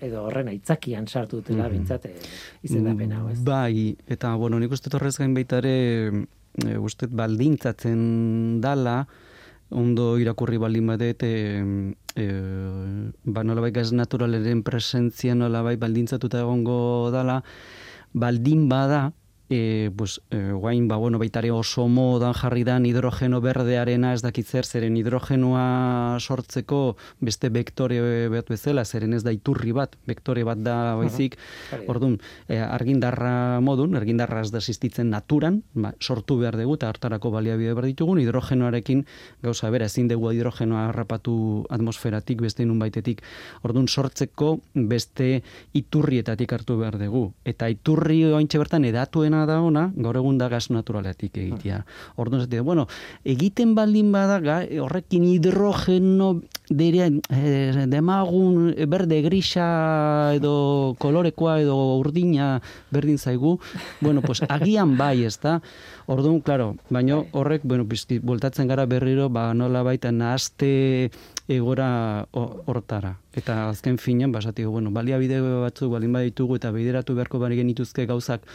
[0.00, 1.72] edo horren aitzakian sartu dutela Mhm.
[1.72, 2.14] bintzat e,
[2.62, 3.40] izendapen hau, ez?
[3.44, 6.26] Bai, eta, bueno, nik uste horrez gain baita ere,
[6.64, 9.06] e, uste baldintzatzen dala,
[9.70, 12.26] ondo irakurri baldin badet, e, e,
[13.24, 17.42] ba, nolabait gaz naturaleren presentzia nolabait baldintzatuta egongo dala,
[18.14, 19.12] baldin bada,
[19.48, 24.46] e, pues, e, guain, ba, bueno, baitare oso modan jarri dan hidrogeno berdearena ez dakit
[24.46, 30.60] zer, zeren hidrogenoa sortzeko beste vektore bat bezala, zeren ez da iturri bat, vektore bat
[30.60, 31.38] da baizik,
[31.72, 31.90] Hori da.
[31.92, 32.18] Orduan,
[32.48, 37.72] e, argindarra modun, argindarra ez da existitzen naturan, ba, sortu behar dugu eta hartarako baliabide
[37.72, 39.04] behar ditugun, hidrogenoarekin
[39.42, 43.24] gauza bera, ezin dugu hidrogenoa harrapatu atmosferatik, beste nun baitetik.
[43.64, 45.42] Orduan, sortzeko beste
[45.78, 47.30] iturrietatik hartu behar dugu.
[47.48, 51.84] Eta iturri ointxe bertan edatuena da ona, gaur egun da gas naturaletik egitea.
[52.16, 52.86] Orduan, zatea, bueno,
[53.24, 54.38] egiten baldin bada,
[54.82, 62.60] horrekin hidrogeno dere, eh, demagun berde grisa edo kolorekoa edo urdina
[62.90, 63.58] berdin zaigu,
[64.00, 65.60] bueno, pues agian bai, ez da?
[66.06, 71.10] Orduan, claro, baino horrek, bueno, pizki, voltatzen gara berriro, ba, nola baita nahazte
[71.48, 73.16] egora ho- hortara.
[73.36, 78.46] Eta azken finean, basati, bueno, baliabide batzuk balin baditugu eta bideratu beharko bari genituzke gauzak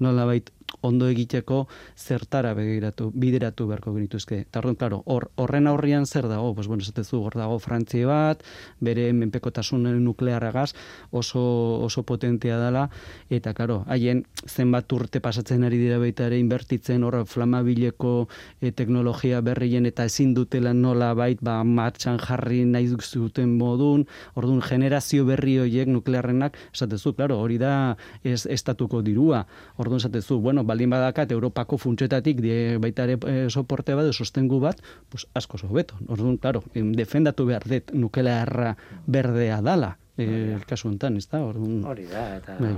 [0.00, 0.50] nolabait
[0.82, 1.64] ondo egiteko
[1.98, 4.40] zertara begiratu, bideratu beharko genituzke.
[4.46, 6.54] Eta orduan, claro, hor, horren aurrian zer dago?
[6.54, 8.44] Pues bueno, esatezu, hor dago Frantzia bat,
[8.80, 10.72] bere menpekotasun nuklearragaz
[11.10, 11.42] oso,
[11.84, 12.88] oso potentea dela,
[13.30, 18.28] eta claro, haien zenbat urte pasatzen ari dira baita ere inbertitzen hor flamabileko
[18.60, 24.62] e, teknologia berrien eta ezin dutela nola bait ba, martxan jarri nahi zuten modun, orduan
[24.64, 29.44] generazio berri horiek nuklearrenak, esatezu, claro, hori da ez, estatuko dirua.
[29.76, 34.80] Orduan esatezu, bueno, baldin badakat Europako funtsetatik die, baita ere e, soporte bat, sostengu bat,
[35.08, 35.98] pues asko hobeto.
[36.08, 41.42] Orduan, claro, defendatu behar dut nuklearra berdea dala, e, kasu honetan, ez da?
[41.44, 42.74] Orduan, Hori da, eta Bai.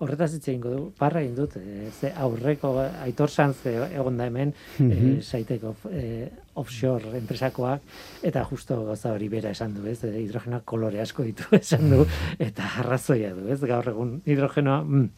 [0.00, 2.74] Horretaz hitz egingo du, parra egin dut, e, ze aurreko
[3.04, 5.18] aitor sanz e, egon da hemen, Mhm.
[5.18, 6.28] e, saiteko e,
[6.60, 7.80] offshore enpresakoak,
[8.22, 12.04] eta justo gauza hori bera esan du, ez, hidrogenoak kolore asko ditu esan du,
[12.38, 15.08] eta arrazoia du, ez, gaur egun hidrogenoa, mm.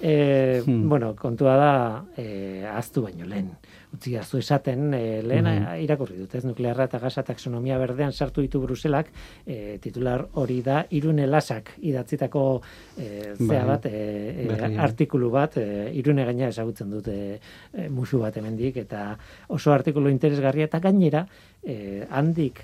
[0.00, 0.88] E, Hmm.
[0.88, 3.50] bueno, kontua da, e, aztu baino lehen.
[3.92, 5.82] Utzi aztu esaten, e, lehen Bai.
[5.84, 9.08] irakurri dut, ez, nuklearra eta gasa taksonomia berdean sartu ditu Bruselak,
[9.46, 12.60] e, titular hori da, irune lasak idatzitako
[12.98, 13.66] e, zea Bai.
[13.66, 17.40] bat, e, e, artikulu bat, e, irune gaina ezagutzen dute
[17.72, 19.16] e, musu bat hemendik eta
[19.48, 21.26] oso artikulu interesgarria eta gainera,
[21.64, 22.60] e, handik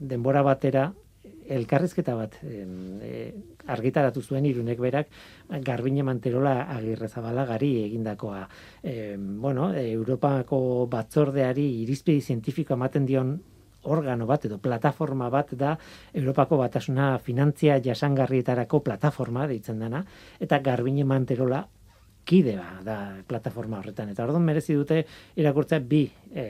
[0.00, 0.92] denbora batera,
[1.48, 3.18] elkarrizketa bat e,
[3.66, 5.12] argitaratu zuen irunek berak
[5.64, 8.42] Garbine Manterola agirrezabala gari egindakoa.
[8.82, 13.38] E, bueno, Europako batzordeari irizpide zientifiko ematen dion
[13.88, 15.76] organo bat edo plataforma bat da
[16.12, 20.04] Europako batasuna finantzia jasangarrietarako plataforma deitzen dena
[20.40, 21.64] eta Garbine Manterola
[22.28, 24.10] kidea da plataforma horretan.
[24.12, 25.00] Eta orduan merezi dute
[25.40, 26.44] irakurtzea bi e,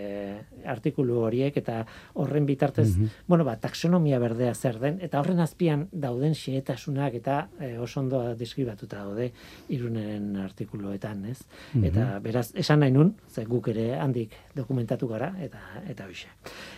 [0.68, 1.80] artikulu horiek eta
[2.18, 2.88] horren bitartez,
[3.28, 8.22] bueno, ba, taksonomia berdea zer den, eta horren azpian dauden xehetasunak eta e, oso ondo
[8.38, 9.30] deskribatuta daude
[9.74, 11.38] irunen artikuluetan, ez?
[11.78, 16.32] Eta beraz, esan nahi nun, ze guk ere handik dokumentatu gara, eta eta hoxe.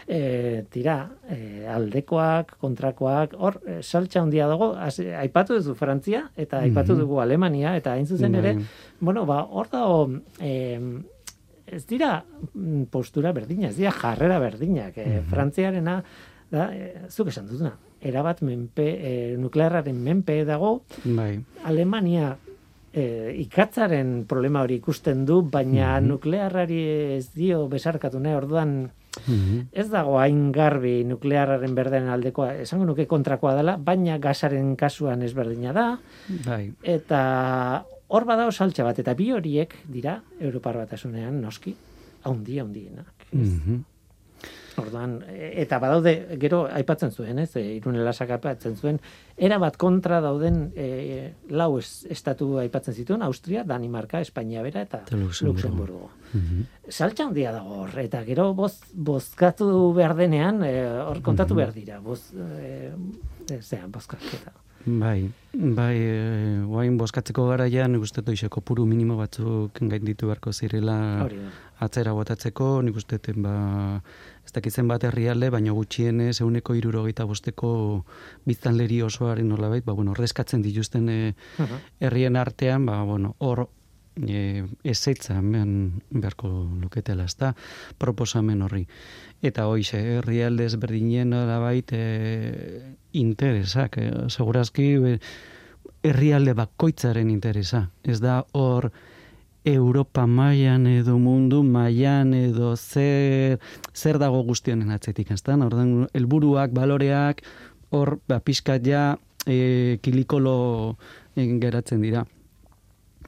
[0.06, 0.98] E, tira,
[1.30, 7.76] e, aldekoak, kontrakoak, hor, e, saltxa handia dago, aipatu duzu Frantzia, eta aipatu dugu Alemania,
[7.80, 8.89] eta hain zuzen ere, Bai.
[9.00, 11.02] Bueno, ba, hor dago, em,
[11.66, 12.24] ez dira
[12.54, 14.96] mm, postura berdina, ez dira jarrera berdinak.
[14.98, 16.02] E, Frantziarena,
[16.50, 21.38] da, e, zuk esan duzuna, erabat menpe, e, nuklearraren menpe dago, bai.
[21.64, 22.36] Alemania
[22.92, 26.80] e, ikatzaren problema hori ikusten du, baina nuklearrari
[27.18, 28.90] ez dio besarkatu nahi, orduan
[29.26, 29.68] Mhm.
[29.72, 35.72] ez dago hain garbi nuklearraren berdeen aldekoa, esango nuke kontrakoa dela, baina gasaren kasuan ezberdina
[35.74, 35.86] da,
[36.46, 36.72] Bai.
[36.82, 41.76] eta hor badago saltxa bat, eta bi horiek dira Europar batasunean noski,
[42.26, 43.14] haundi, haundienak.
[43.30, 43.48] ez?
[43.48, 43.84] Mhm.
[44.80, 49.00] Orduan, e, eta badaude, gero aipatzen zuen, ez, e, irune lasak aipatzen zuen,
[49.36, 55.02] era bat kontra dauden e, lau es, estatu aipatzen zituen, Austria, Danimarka, Espainia bera eta
[55.10, 55.52] Luxemburgo.
[55.52, 56.10] Luxemburgo.
[56.32, 56.64] Mhm.
[56.88, 62.00] Saltxa handia dago hor, eta gero boz, bozkatu behar denean, e, hor kontatu behar dira,
[62.00, 62.90] boz, e,
[63.50, 64.54] e, zean, bozkaketa.
[64.86, 70.54] Bai, bai, e, guain boskatzeko garaian, nik uste toizeko puru minimo batzuk gain ditu beharko
[70.56, 71.28] zirela
[71.84, 74.00] atzera botatzeko, nik uste ba,
[74.46, 78.06] ez dakitzen bat herrialde, baina gutxienez euneko irurogeita bosteko
[78.46, 81.34] biztanleri osoaren nolabait, ba, bueno, ordezkatzen dituzten e,
[82.00, 83.66] herrien artean, ba, bueno, hor
[84.16, 86.48] e, ezetza hemen beharko
[86.80, 87.52] luketela, ez da,
[87.98, 88.86] proposamen horri.
[89.42, 94.90] Eta hoize, herrialde ezberdinen bait e, interesak, e, segurazki
[96.02, 97.88] herrialde bakoitzaren interesa.
[98.04, 98.90] Ez da hor
[99.64, 103.58] Europa mailan edo mundu mailan edo zer,
[103.94, 105.58] zer dago guztionen atzetik, ez da?
[105.60, 107.42] Ordan helburuak, baloreak,
[107.90, 109.04] hor, ba, pixkat ja,
[109.44, 110.96] e, kilikolo
[111.36, 112.24] e, geratzen dira.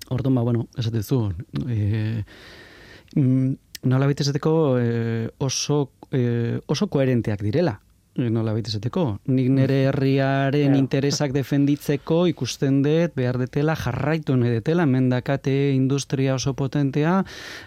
[0.09, 1.21] Orduan, ba, bueno, esatezu,
[1.69, 2.25] e,
[3.17, 3.53] mm,
[3.93, 7.81] nola esateko e, oso e, oso koherenteak direla
[8.17, 9.05] nola baita esateko.
[9.33, 16.55] Nik nire herriaren interesak defenditzeko ikusten dut behar detela jarraitu nahi detela mendakate industria oso
[16.55, 17.23] potentea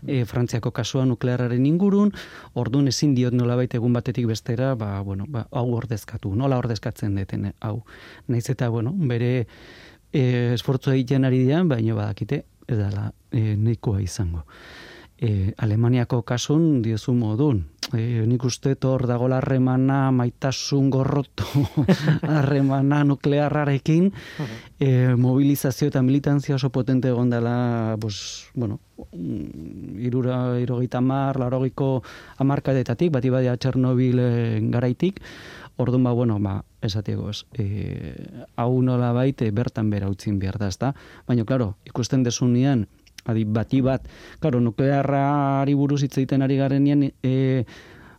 [0.06, 2.14] e, Frantziako kasua nukleararen ingurun.
[2.54, 6.36] Ordun ezin diot nola baita egun batetik bestera ba, bueno, ba, hau ordezkatu.
[6.36, 7.84] Nola ordezkatzen deten hau.
[8.28, 9.48] Naiz eta bueno, bere
[10.14, 14.46] e, esfortzu egiten ari dian baina badakite ez dela e, nahikoa izango.
[15.18, 17.64] E, Alemaniako kasun diozu modun.
[17.94, 21.46] E, nik uste hor dago harremana maitasun gorroto
[22.38, 24.12] harremana nuklearrarekin.
[24.80, 28.80] E, mobilizazio eta militantzia oso potente egon dela pues, bueno,
[30.00, 32.02] irura irogeita mar, larogiko
[32.38, 34.32] amarkadetatik, bati badia Txernobil e,
[34.72, 35.22] garaitik,
[35.78, 38.16] Orduan ba, bueno, ba, esatiego, ez, e,
[38.56, 40.94] hau nola baite bertan bera utzin behar da, ezta?
[41.28, 42.86] Baina, klaro, ikusten desunean,
[43.26, 44.07] adi bati bat,
[44.39, 47.65] claro, nuklearrari buruz hitz egiten ari garenean, e,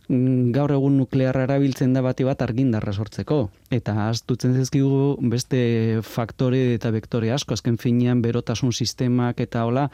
[0.09, 3.39] mm, gaur egun nuklearra erabiltzen da bati bat argindarra sortzeko.
[3.71, 5.59] Eta astutzen zezkigu beste
[6.03, 9.87] faktore eta vektore asko, azken finean berotasun sistemak eta hola,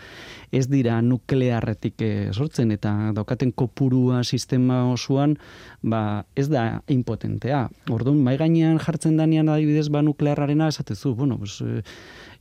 [0.52, 5.38] ez dira nuklearretik eh, sortzen, eta daukaten kopurua sistema osoan,
[5.82, 7.68] ba, ez da impotentea.
[7.94, 11.84] Orduan, mai gainean jartzen danean adibidez ba nuklearrarena esatezu, bueno, pues, e,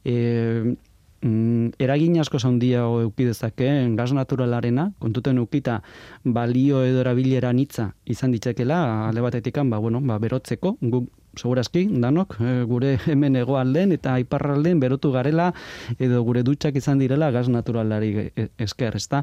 [0.04, 0.74] e,
[1.22, 5.80] mm, eragin asko zaundia eukidezake gas naturalarena, kontuten eukita
[6.24, 12.36] balio edo erabilera nitza izan ditzakela, alde batetikan, ba, bueno, ba, berotzeko, guk segurazki, danok,
[12.40, 15.52] e, gure hemen egoalden eta iparralden berotu garela
[15.98, 19.22] edo gure dutxak izan direla gas naturalari e, esker, ezta?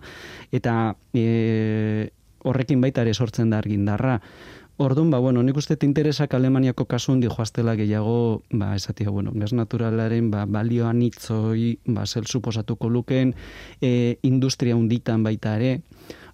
[0.51, 2.09] Eta e,
[2.43, 4.19] horrekin baita ere sortzen da argindarra.
[4.81, 9.51] Orduan, ba, bueno, nik uste interesak Alemaniako kasu hundi joaztela gehiago, ba, esatia, bueno, gas
[9.51, 13.35] naturalaren, ba, balioan itzoi, ba, zel suposatuko luken,
[13.81, 15.81] e, industria hunditan baita ere.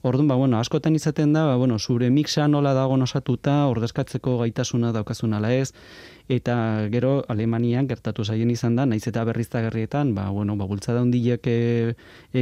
[0.04, 4.94] Orduan, ba, bueno, askotan izaten da, ba, bueno, zure mixa nola dago nosatuta, ordezkatzeko gaitasuna
[4.94, 5.72] daukazun ala ez,
[6.30, 11.50] eta gero Alemanian gertatu zaien izan da, naiz eta berriztagarrietan, ba, bueno, ba, bultzada hundiak
[11.50, 11.96] e,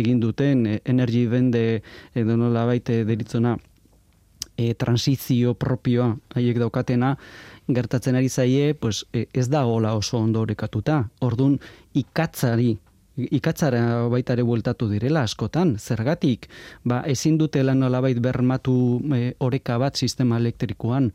[0.04, 1.80] egin duten, e, energy bende,
[2.12, 3.56] edo nola baite deritzona,
[4.58, 7.16] e, transizio propioa haiek daukatena
[7.74, 11.04] gertatzen ari zaie, pues, e, ez da gola oso ondo orekatuta.
[11.22, 11.60] Ordun
[11.94, 12.78] ikatzari
[13.18, 16.50] ikatzara baita ere bueltatu direla askotan, zergatik,
[16.84, 18.76] ba, ezin dutela nolabait bermatu
[19.14, 21.12] e, oreka bat sistema elektrikoan,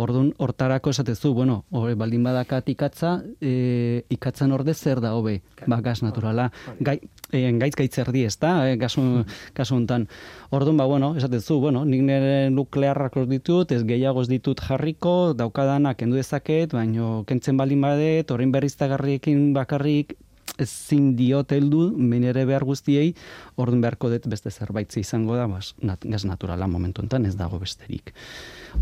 [0.00, 3.12] Orduan, hortarako esatezu, bueno, hori baldin badakat ikatza,
[3.44, 6.48] e, ikatzen orde zer da hobe, ba, gas naturala.
[6.80, 6.96] Gai,
[7.30, 9.02] e, gaitz gaitzer di, ez da, e, gasu,
[9.58, 10.08] kasu honetan.
[10.50, 16.16] Orduan, ba, bueno, esatezu, bueno, nik nire nuklearrak ditut, ez gehiago ditut jarriko, daukadanak kendu
[16.16, 20.16] dezaket, baino kentzen baldin badet, horrein berriztagarriekin bakarrik,
[20.60, 23.14] ezin diot heldu menere behar guztiei
[23.56, 27.58] orduan beharko dut beste zerbait izango da bas nat, gas naturala momentu hontan ez dago
[27.62, 28.12] besterik.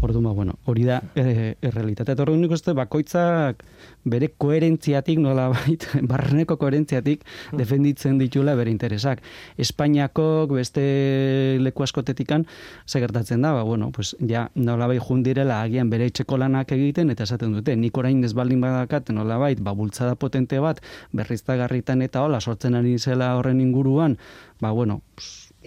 [0.00, 3.64] Orduan ba bueno hori da e, errealitatea eta orduan uste bakoitzak
[4.04, 7.58] bere koherentziatik nola bait barreneko koherentziatik hmm.
[7.60, 9.22] defenditzen ditula bere interesak.
[9.58, 12.46] Espainiako beste leku askotetikan
[12.86, 13.52] ze gertatzen da?
[13.52, 17.76] Ba bueno pues ja nola bai jundirela agian bere etxeko lanak egiten eta esaten dute
[17.76, 20.80] nik orain ez baldin badakat nola bait ba bultzada potente bat
[21.12, 24.18] berrizta garritan eta hola sortzen ari zela horren inguruan,
[24.60, 25.02] ba bueno,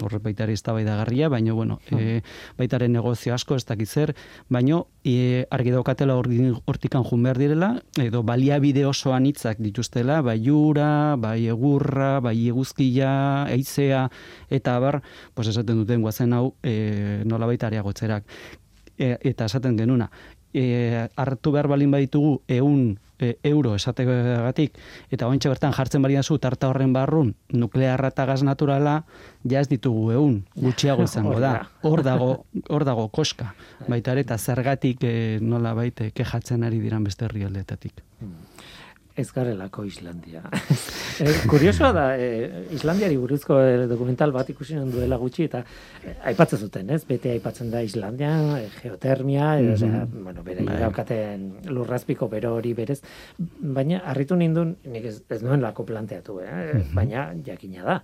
[0.02, 2.22] horre baita ere garria, baina bueno, e,
[2.58, 4.16] baita ere negozio asko ez dakiz zer,
[4.50, 11.16] baina e, argi daukatela hortikan jun behar direla, edo baliabide oso anitzak dituztela, bai jura,
[11.18, 14.10] bai egurra, bai eguzkia, eizea,
[14.50, 15.02] eta abar,
[15.34, 18.26] pues esaten duten guazen hau e, nola baita areagotzerak.
[18.98, 20.10] E, eta esaten genuna,
[20.54, 24.78] e, hartu behar balin baditugu eun e, euro esategatik
[25.11, 29.03] eta ointxe bertan jartzen bali zu tarta horren barrun nuklearra eta gaz naturala
[29.49, 31.70] ja ez ditugu eun gutxiago izango da.
[31.84, 33.53] hor dago hor dago koska.
[33.88, 38.03] Baita ere eta zergatik e, nola baite kejatzen ari diran beste herrialdetatik
[39.16, 40.41] ez garelako Islandia.
[41.22, 45.61] e, kuriosoa da, e, Islandiari buruzko e, dokumental bat ikusi duela gutxi, eta
[46.01, 47.03] e, aipatzen zuten, ez?
[47.09, 50.24] Bete aipatzen da Islandia, e, geotermia, mm -hmm.
[50.24, 50.80] bueno, bere bai.
[50.82, 53.01] daukaten lurrazpiko bero hori berez,
[53.38, 56.74] baina harritu nindun, nik ez, ez nuen lako planteatu, eh?
[56.74, 56.95] Mhm.
[56.95, 58.03] baina jakina da.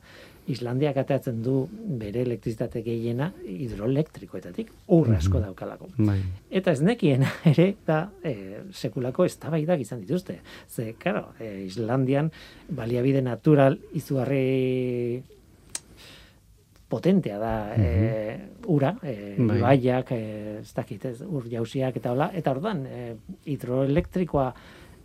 [0.49, 1.55] Islandiak ateatzen du
[2.01, 5.45] bere elektrizitate gehiena hidroelektrikoetatik ur asko mhm.
[5.49, 5.89] daukalako.
[5.97, 6.19] Bai.
[6.49, 8.35] Eta ez nekien ere da e,
[8.71, 10.39] sekulako eztabaidak izan dituzte.
[10.67, 12.31] Ze, karo, e, Islandian
[12.69, 15.21] baliabide natural izugarri
[16.89, 17.89] potentea da e,
[18.73, 19.59] ura, e, bai.
[19.61, 23.03] baiak, e, ez dakit, ez, ur jausiak eta hola, eta orduan, e,
[23.53, 24.47] hidroelektrikoa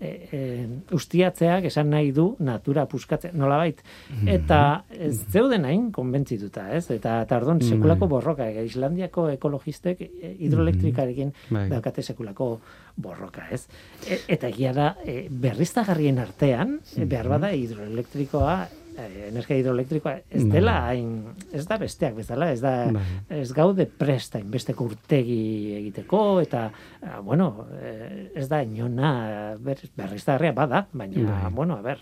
[0.04, 3.82] e, e, ustiatzeak esan nahi du natura puskatzea, nola bait.
[4.10, 4.28] Mhm.
[4.36, 6.90] Eta ez zeuden hain konbentzituta, ez?
[6.94, 7.68] Eta tardon bai.
[7.68, 12.60] sekulako borroka, Islandiako ekologistek e, hidroelektrikarekin mm daukate sekulako
[12.96, 13.64] borroka, ez?
[14.06, 18.56] E, eta egia da, e, berriztagarrien artean, e, behar bada hidroelektrikoa
[18.96, 20.52] energia hidroelektrikoa ez bai.
[20.52, 21.10] dela hain
[21.52, 23.02] ez da besteak bezala ez da bai.
[23.40, 26.70] ez gaude presta beste urtegi egiteko eta
[27.02, 31.52] eh, bueno eh, ez da inona ber, berriztarria bada baina bai.
[31.52, 32.00] bueno a ber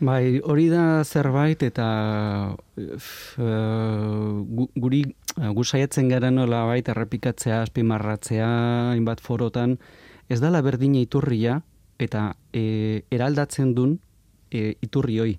[0.00, 1.86] Bai, hori da zerbait eta
[2.56, 3.44] uh,
[4.80, 5.02] guri
[5.36, 8.48] gu saiatzen gara nola bait errepikatzea, azpimarratzea,
[8.94, 9.76] hainbat forotan,
[10.30, 11.60] ez dala berdina iturria
[12.00, 13.98] eta e, eraldatzen dun
[14.48, 15.34] e, iturri hoi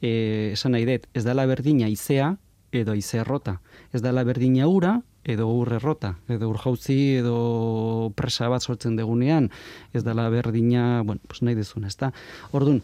[0.00, 2.36] e, esan nahi dut, ez dala berdina izea
[2.72, 3.58] edo ize errota.
[3.92, 9.50] Ez dala berdina ura edo ur errota, edo ur jauzi edo presa bat sortzen degunean,
[9.92, 12.12] ez dala berdina, bueno, pues nahi dezun, ez da.
[12.56, 12.80] Orduan,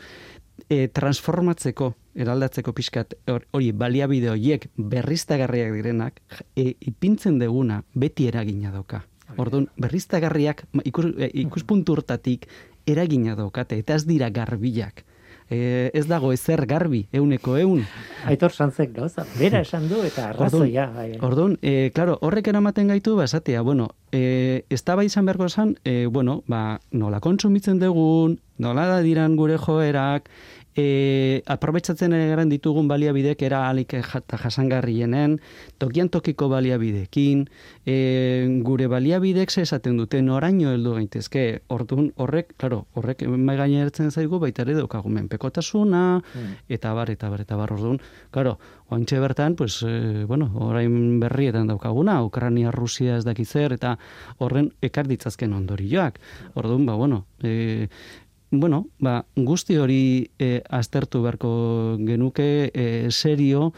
[0.69, 3.17] e, transformatzeko, eraldatzeko pixkat,
[3.57, 6.21] hori baliabide horiek berriztagarriak direnak,
[6.57, 9.05] e, ipintzen deguna beti eragina doka.
[9.41, 12.47] Orduan, berriztagarriak ikus, ikuspuntu hortatik
[12.87, 15.07] eragina daukate, eta ez dira garbilak
[15.51, 17.85] e, ez dago ezer garbi, euneko eun.
[18.29, 20.87] Aitor santzek gauza, bera esan du eta arrazoia.
[20.95, 21.09] Bai.
[21.25, 25.51] Orduan, e, claro, horrek eramaten gaitu, ba, esatea, bueno, e, ez da bai izan beharko
[25.51, 30.31] esan, e, bueno, ba, nola kontsumitzen dugun, nola da diran gure joerak,
[30.77, 35.39] e, aprobetsatzen ere ditugun baliabidek era alik eta jasangarrienen,
[35.79, 37.47] tokian tokiko baliabidekin,
[37.87, 44.11] e, gure baliabidek ze esaten dute noraino heldu gaitezke, orduan horrek, claro, horrek mai gainertzen
[44.11, 46.55] zaigu baita ere daukagu menpekotasuna mm.
[46.69, 48.01] eta bar eta bar eta bar orduan,
[48.31, 48.59] claro,
[48.95, 53.97] ointxe bertan, pues, e, bueno, orain berrietan daukaguna, Ukrania, Rusia ez dakizer, eta
[54.39, 56.21] horren ekar ditzazken ondorioak.
[56.55, 57.89] Orduan, ba, bueno, e,
[58.61, 61.51] bueno, ba, guzti hori e, aztertu beharko
[62.05, 63.73] genuke e, serio,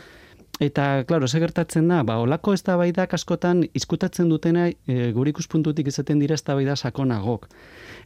[0.60, 2.76] eta, klaro, ze gertatzen da, ba, olako ez da
[3.10, 7.48] askotan izkutatzen dutena e, gure ikuspuntutik izaten dira ez da sakonagok.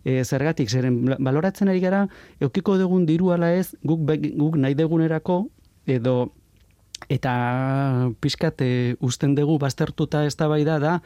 [0.05, 2.09] E, zergatik, zeren, baloratzen ari gara,
[2.41, 4.01] eukiko dugun diru ala ez, guk,
[4.37, 5.47] guk nahi degunerako,
[5.87, 6.33] edo
[7.09, 11.01] eta pixkat e, usten dugu baztertuta ez da da,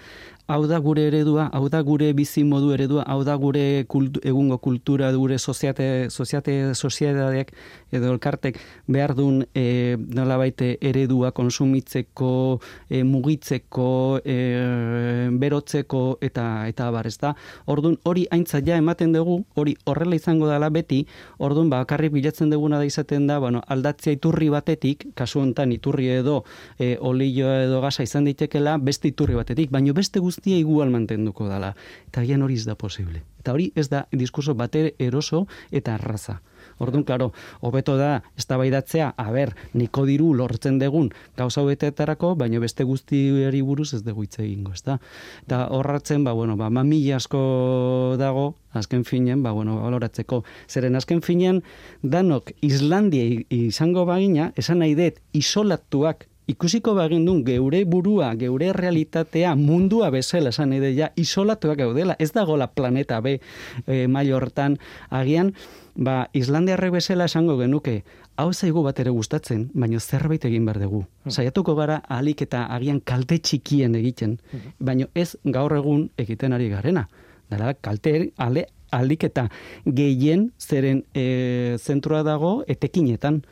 [0.46, 3.86] hau da gure eredua, hau da gure bizi modu eredua, hau da gure
[4.28, 7.52] egungo kultura, gure soziate, soziate, sozietateak
[7.94, 16.90] edo elkartek behar duen e, nola baite eredua konsumitzeko, e, mugitzeko, e, berotzeko eta eta
[16.92, 17.32] bar, ez da?
[17.64, 21.06] Orduan hori aintza ja ematen dugu, hori horrela izango dela beti,
[21.38, 26.42] orduan bakarrik bilatzen duguna da izaten da, bueno, aldatzea iturri batetik, kasu hontan iturri edo
[26.78, 31.74] e, olio edo gasa izan ditekela, beste iturri batetik, baino beste guztia igual mantenduko dala.
[32.08, 33.22] Eta gian hori ez da posible.
[33.38, 36.40] Eta hori ez da diskurso bater eroso eta arraza.
[36.78, 42.34] Orduan, klaro, hobeto da, ez da baidatzea, a ber, niko diru lortzen degun gauza hobetetarako,
[42.34, 44.98] baina beste guztiari buruz ez dugu hitz egingo, ez da?
[45.44, 50.42] Eta horratzen, ba, bueno, ba, mami asko dago, azken finen, ba, bueno, baloratzeko.
[50.66, 51.62] Zeren azken finen,
[52.02, 60.10] danok Islandia izango bagina, esan nahi dut, isolatuak ikusiko bagindun geure burua, geure realitatea, mundua
[60.10, 63.38] bezala esan ideia, isolatuak gaudela, ez dago la planeta B
[63.86, 64.78] e, hortan,
[65.10, 65.54] agian,
[65.94, 68.02] ba, Islandiarrek bezala esango genuke,
[68.36, 71.04] hau zaigu bat ere gustatzen, baina zerbait egin behar dugu.
[71.24, 71.30] Hmm.
[71.30, 74.74] Saiatuko gara alik eta agian kalte txikien egiten, hmm.
[74.78, 77.08] baina ez gaur egun egiten ari garena.
[77.50, 79.48] Dara, kalte ale, alik eta
[79.84, 83.42] gehien zeren e, zentrua dago etekinetan.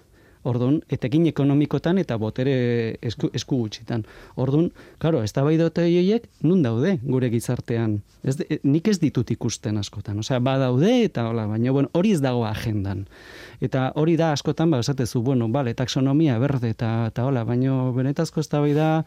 [0.42, 2.54] Orduan, etekin ekonomikotan eta botere
[3.02, 4.02] esku, esku gutxitan.
[4.34, 5.58] Orduan, claro, ez da bai
[6.42, 8.00] nun daude gure gizartean.
[8.24, 10.18] Ez de, nik ez ditut ikusten askotan.
[10.18, 13.06] Osea, ba daude eta hola, baina bueno, hori ez dago agendan.
[13.60, 18.40] Eta hori da askotan, ba, esatezu, bueno, bale, taksonomia berde eta, eta hola, baina benetazko
[18.40, 19.04] ez da bai da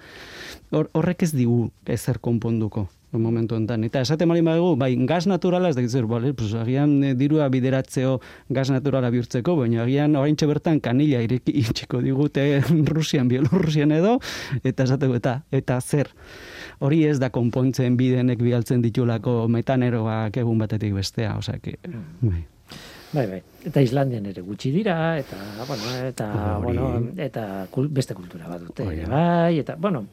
[0.71, 2.88] horrek ez digu ezer konponduko.
[3.20, 3.84] Momentu enten.
[3.88, 7.49] Eta esate mali badugu, bai, gaz naturala ez da gitzer, bale, pues, agian eh, dirua
[7.49, 14.20] bideratzeo gaz naturala bihurtzeko, baina agian orain bertan kanila ireki itxiko digute Rusian, Bielorrusian edo,
[14.63, 16.11] eta esateko, eta, eta zer.
[16.80, 22.03] Hori ez da konpontzen bidenek bialtzen ditulako metaneroak egun batetik bestea, osea, mm.
[22.22, 22.43] bai.
[23.16, 23.39] Bai, bai.
[23.66, 25.38] Eta Islandian ere gutxi dira eta
[25.68, 26.28] bueno, eta
[26.61, 26.89] bueno,
[27.22, 27.45] eta
[27.95, 30.03] beste kultura bat dute, bai, eta bueno,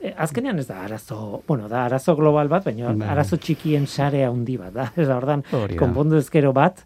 [0.00, 3.08] eh, azkenean ez da arazo, bueno, da arazo global bat, baina bai.
[3.14, 4.90] arazo txikien sare handi bat da.
[5.02, 5.44] Ez da ordan
[5.78, 6.82] konpondu ezkero bat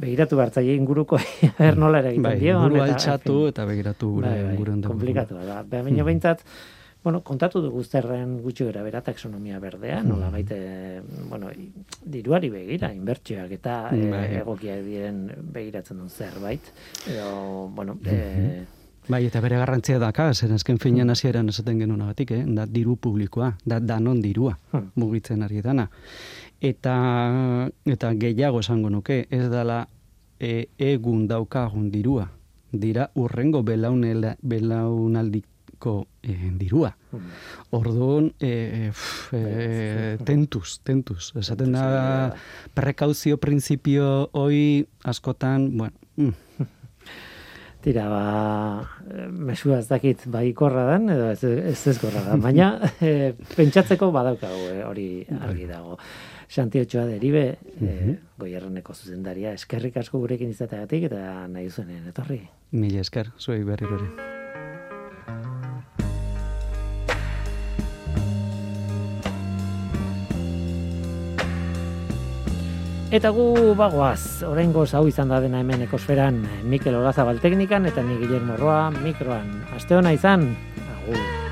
[0.00, 1.18] begiratu bertzaile inguruko
[1.58, 5.62] er nola ere egiten bai, dio eta altxatu eta begiratu gure bai, bai, komplikatu da.
[5.66, 6.06] Baina mm.
[6.06, 6.46] beintzat
[7.02, 10.08] Bueno, kontatu dugu zerren gutxi gara bera taxonomia berdea, mm.
[10.08, 10.58] nola baite,
[11.30, 11.48] bueno,
[12.04, 14.26] diruari begira, inbertsioak eta mm, bai.
[14.42, 15.22] egokiak diren
[15.54, 16.68] begiratzen duen zerbait.
[17.08, 18.66] Edo, bueno, mm -hmm.
[19.08, 21.10] Bai, eta bere garrantzia da, ka, zer azken finean mm.
[21.10, 22.44] hasieran esaten genuen batik, eh?
[22.46, 24.92] da diru publikoa, da danon dirua, hmm.
[24.94, 25.88] mugitzen ari dana.
[26.60, 26.94] Eta,
[27.86, 29.88] eta gehiago esango nuke, ez dala
[30.38, 32.28] e, egun daukagun dirua,
[32.72, 35.49] dira urrengo belaunaldik
[35.80, 36.92] ko e, eh, dirua.
[37.10, 37.32] Hmm.
[37.74, 38.92] Orduan, e,
[39.32, 41.32] e, tentuz, tentuz.
[41.40, 42.36] Esaten da,
[42.76, 45.96] prekauzio prinsipio hoi askotan, bueno...
[46.16, 46.36] Mm.
[47.80, 48.24] Tira, ba,
[49.32, 54.10] mesua ez dakit, ba, ikorra dan, edo ez ez, ez gorra dan, baina e, pentsatzeko
[54.12, 55.06] badaukagu hori
[55.38, 55.70] argi bai.
[55.70, 55.96] dago.
[56.50, 58.10] Santi Ochoa deribe, mm -hmm.
[58.10, 62.42] e, goierreneko zuzendaria, eskerrik asko gurekin izateagatik eta nahi zuenen, etorri.
[62.72, 64.39] Mila esker, zuei berri berri.
[73.10, 78.14] Eta gu bagoaz, oraingo hau izan da dena hemen ekosferan Mikel Olazabal teknikan eta ni
[78.22, 79.50] Guillermo Roa mikroan.
[79.74, 80.52] Aste hona izan,
[80.94, 81.49] agur.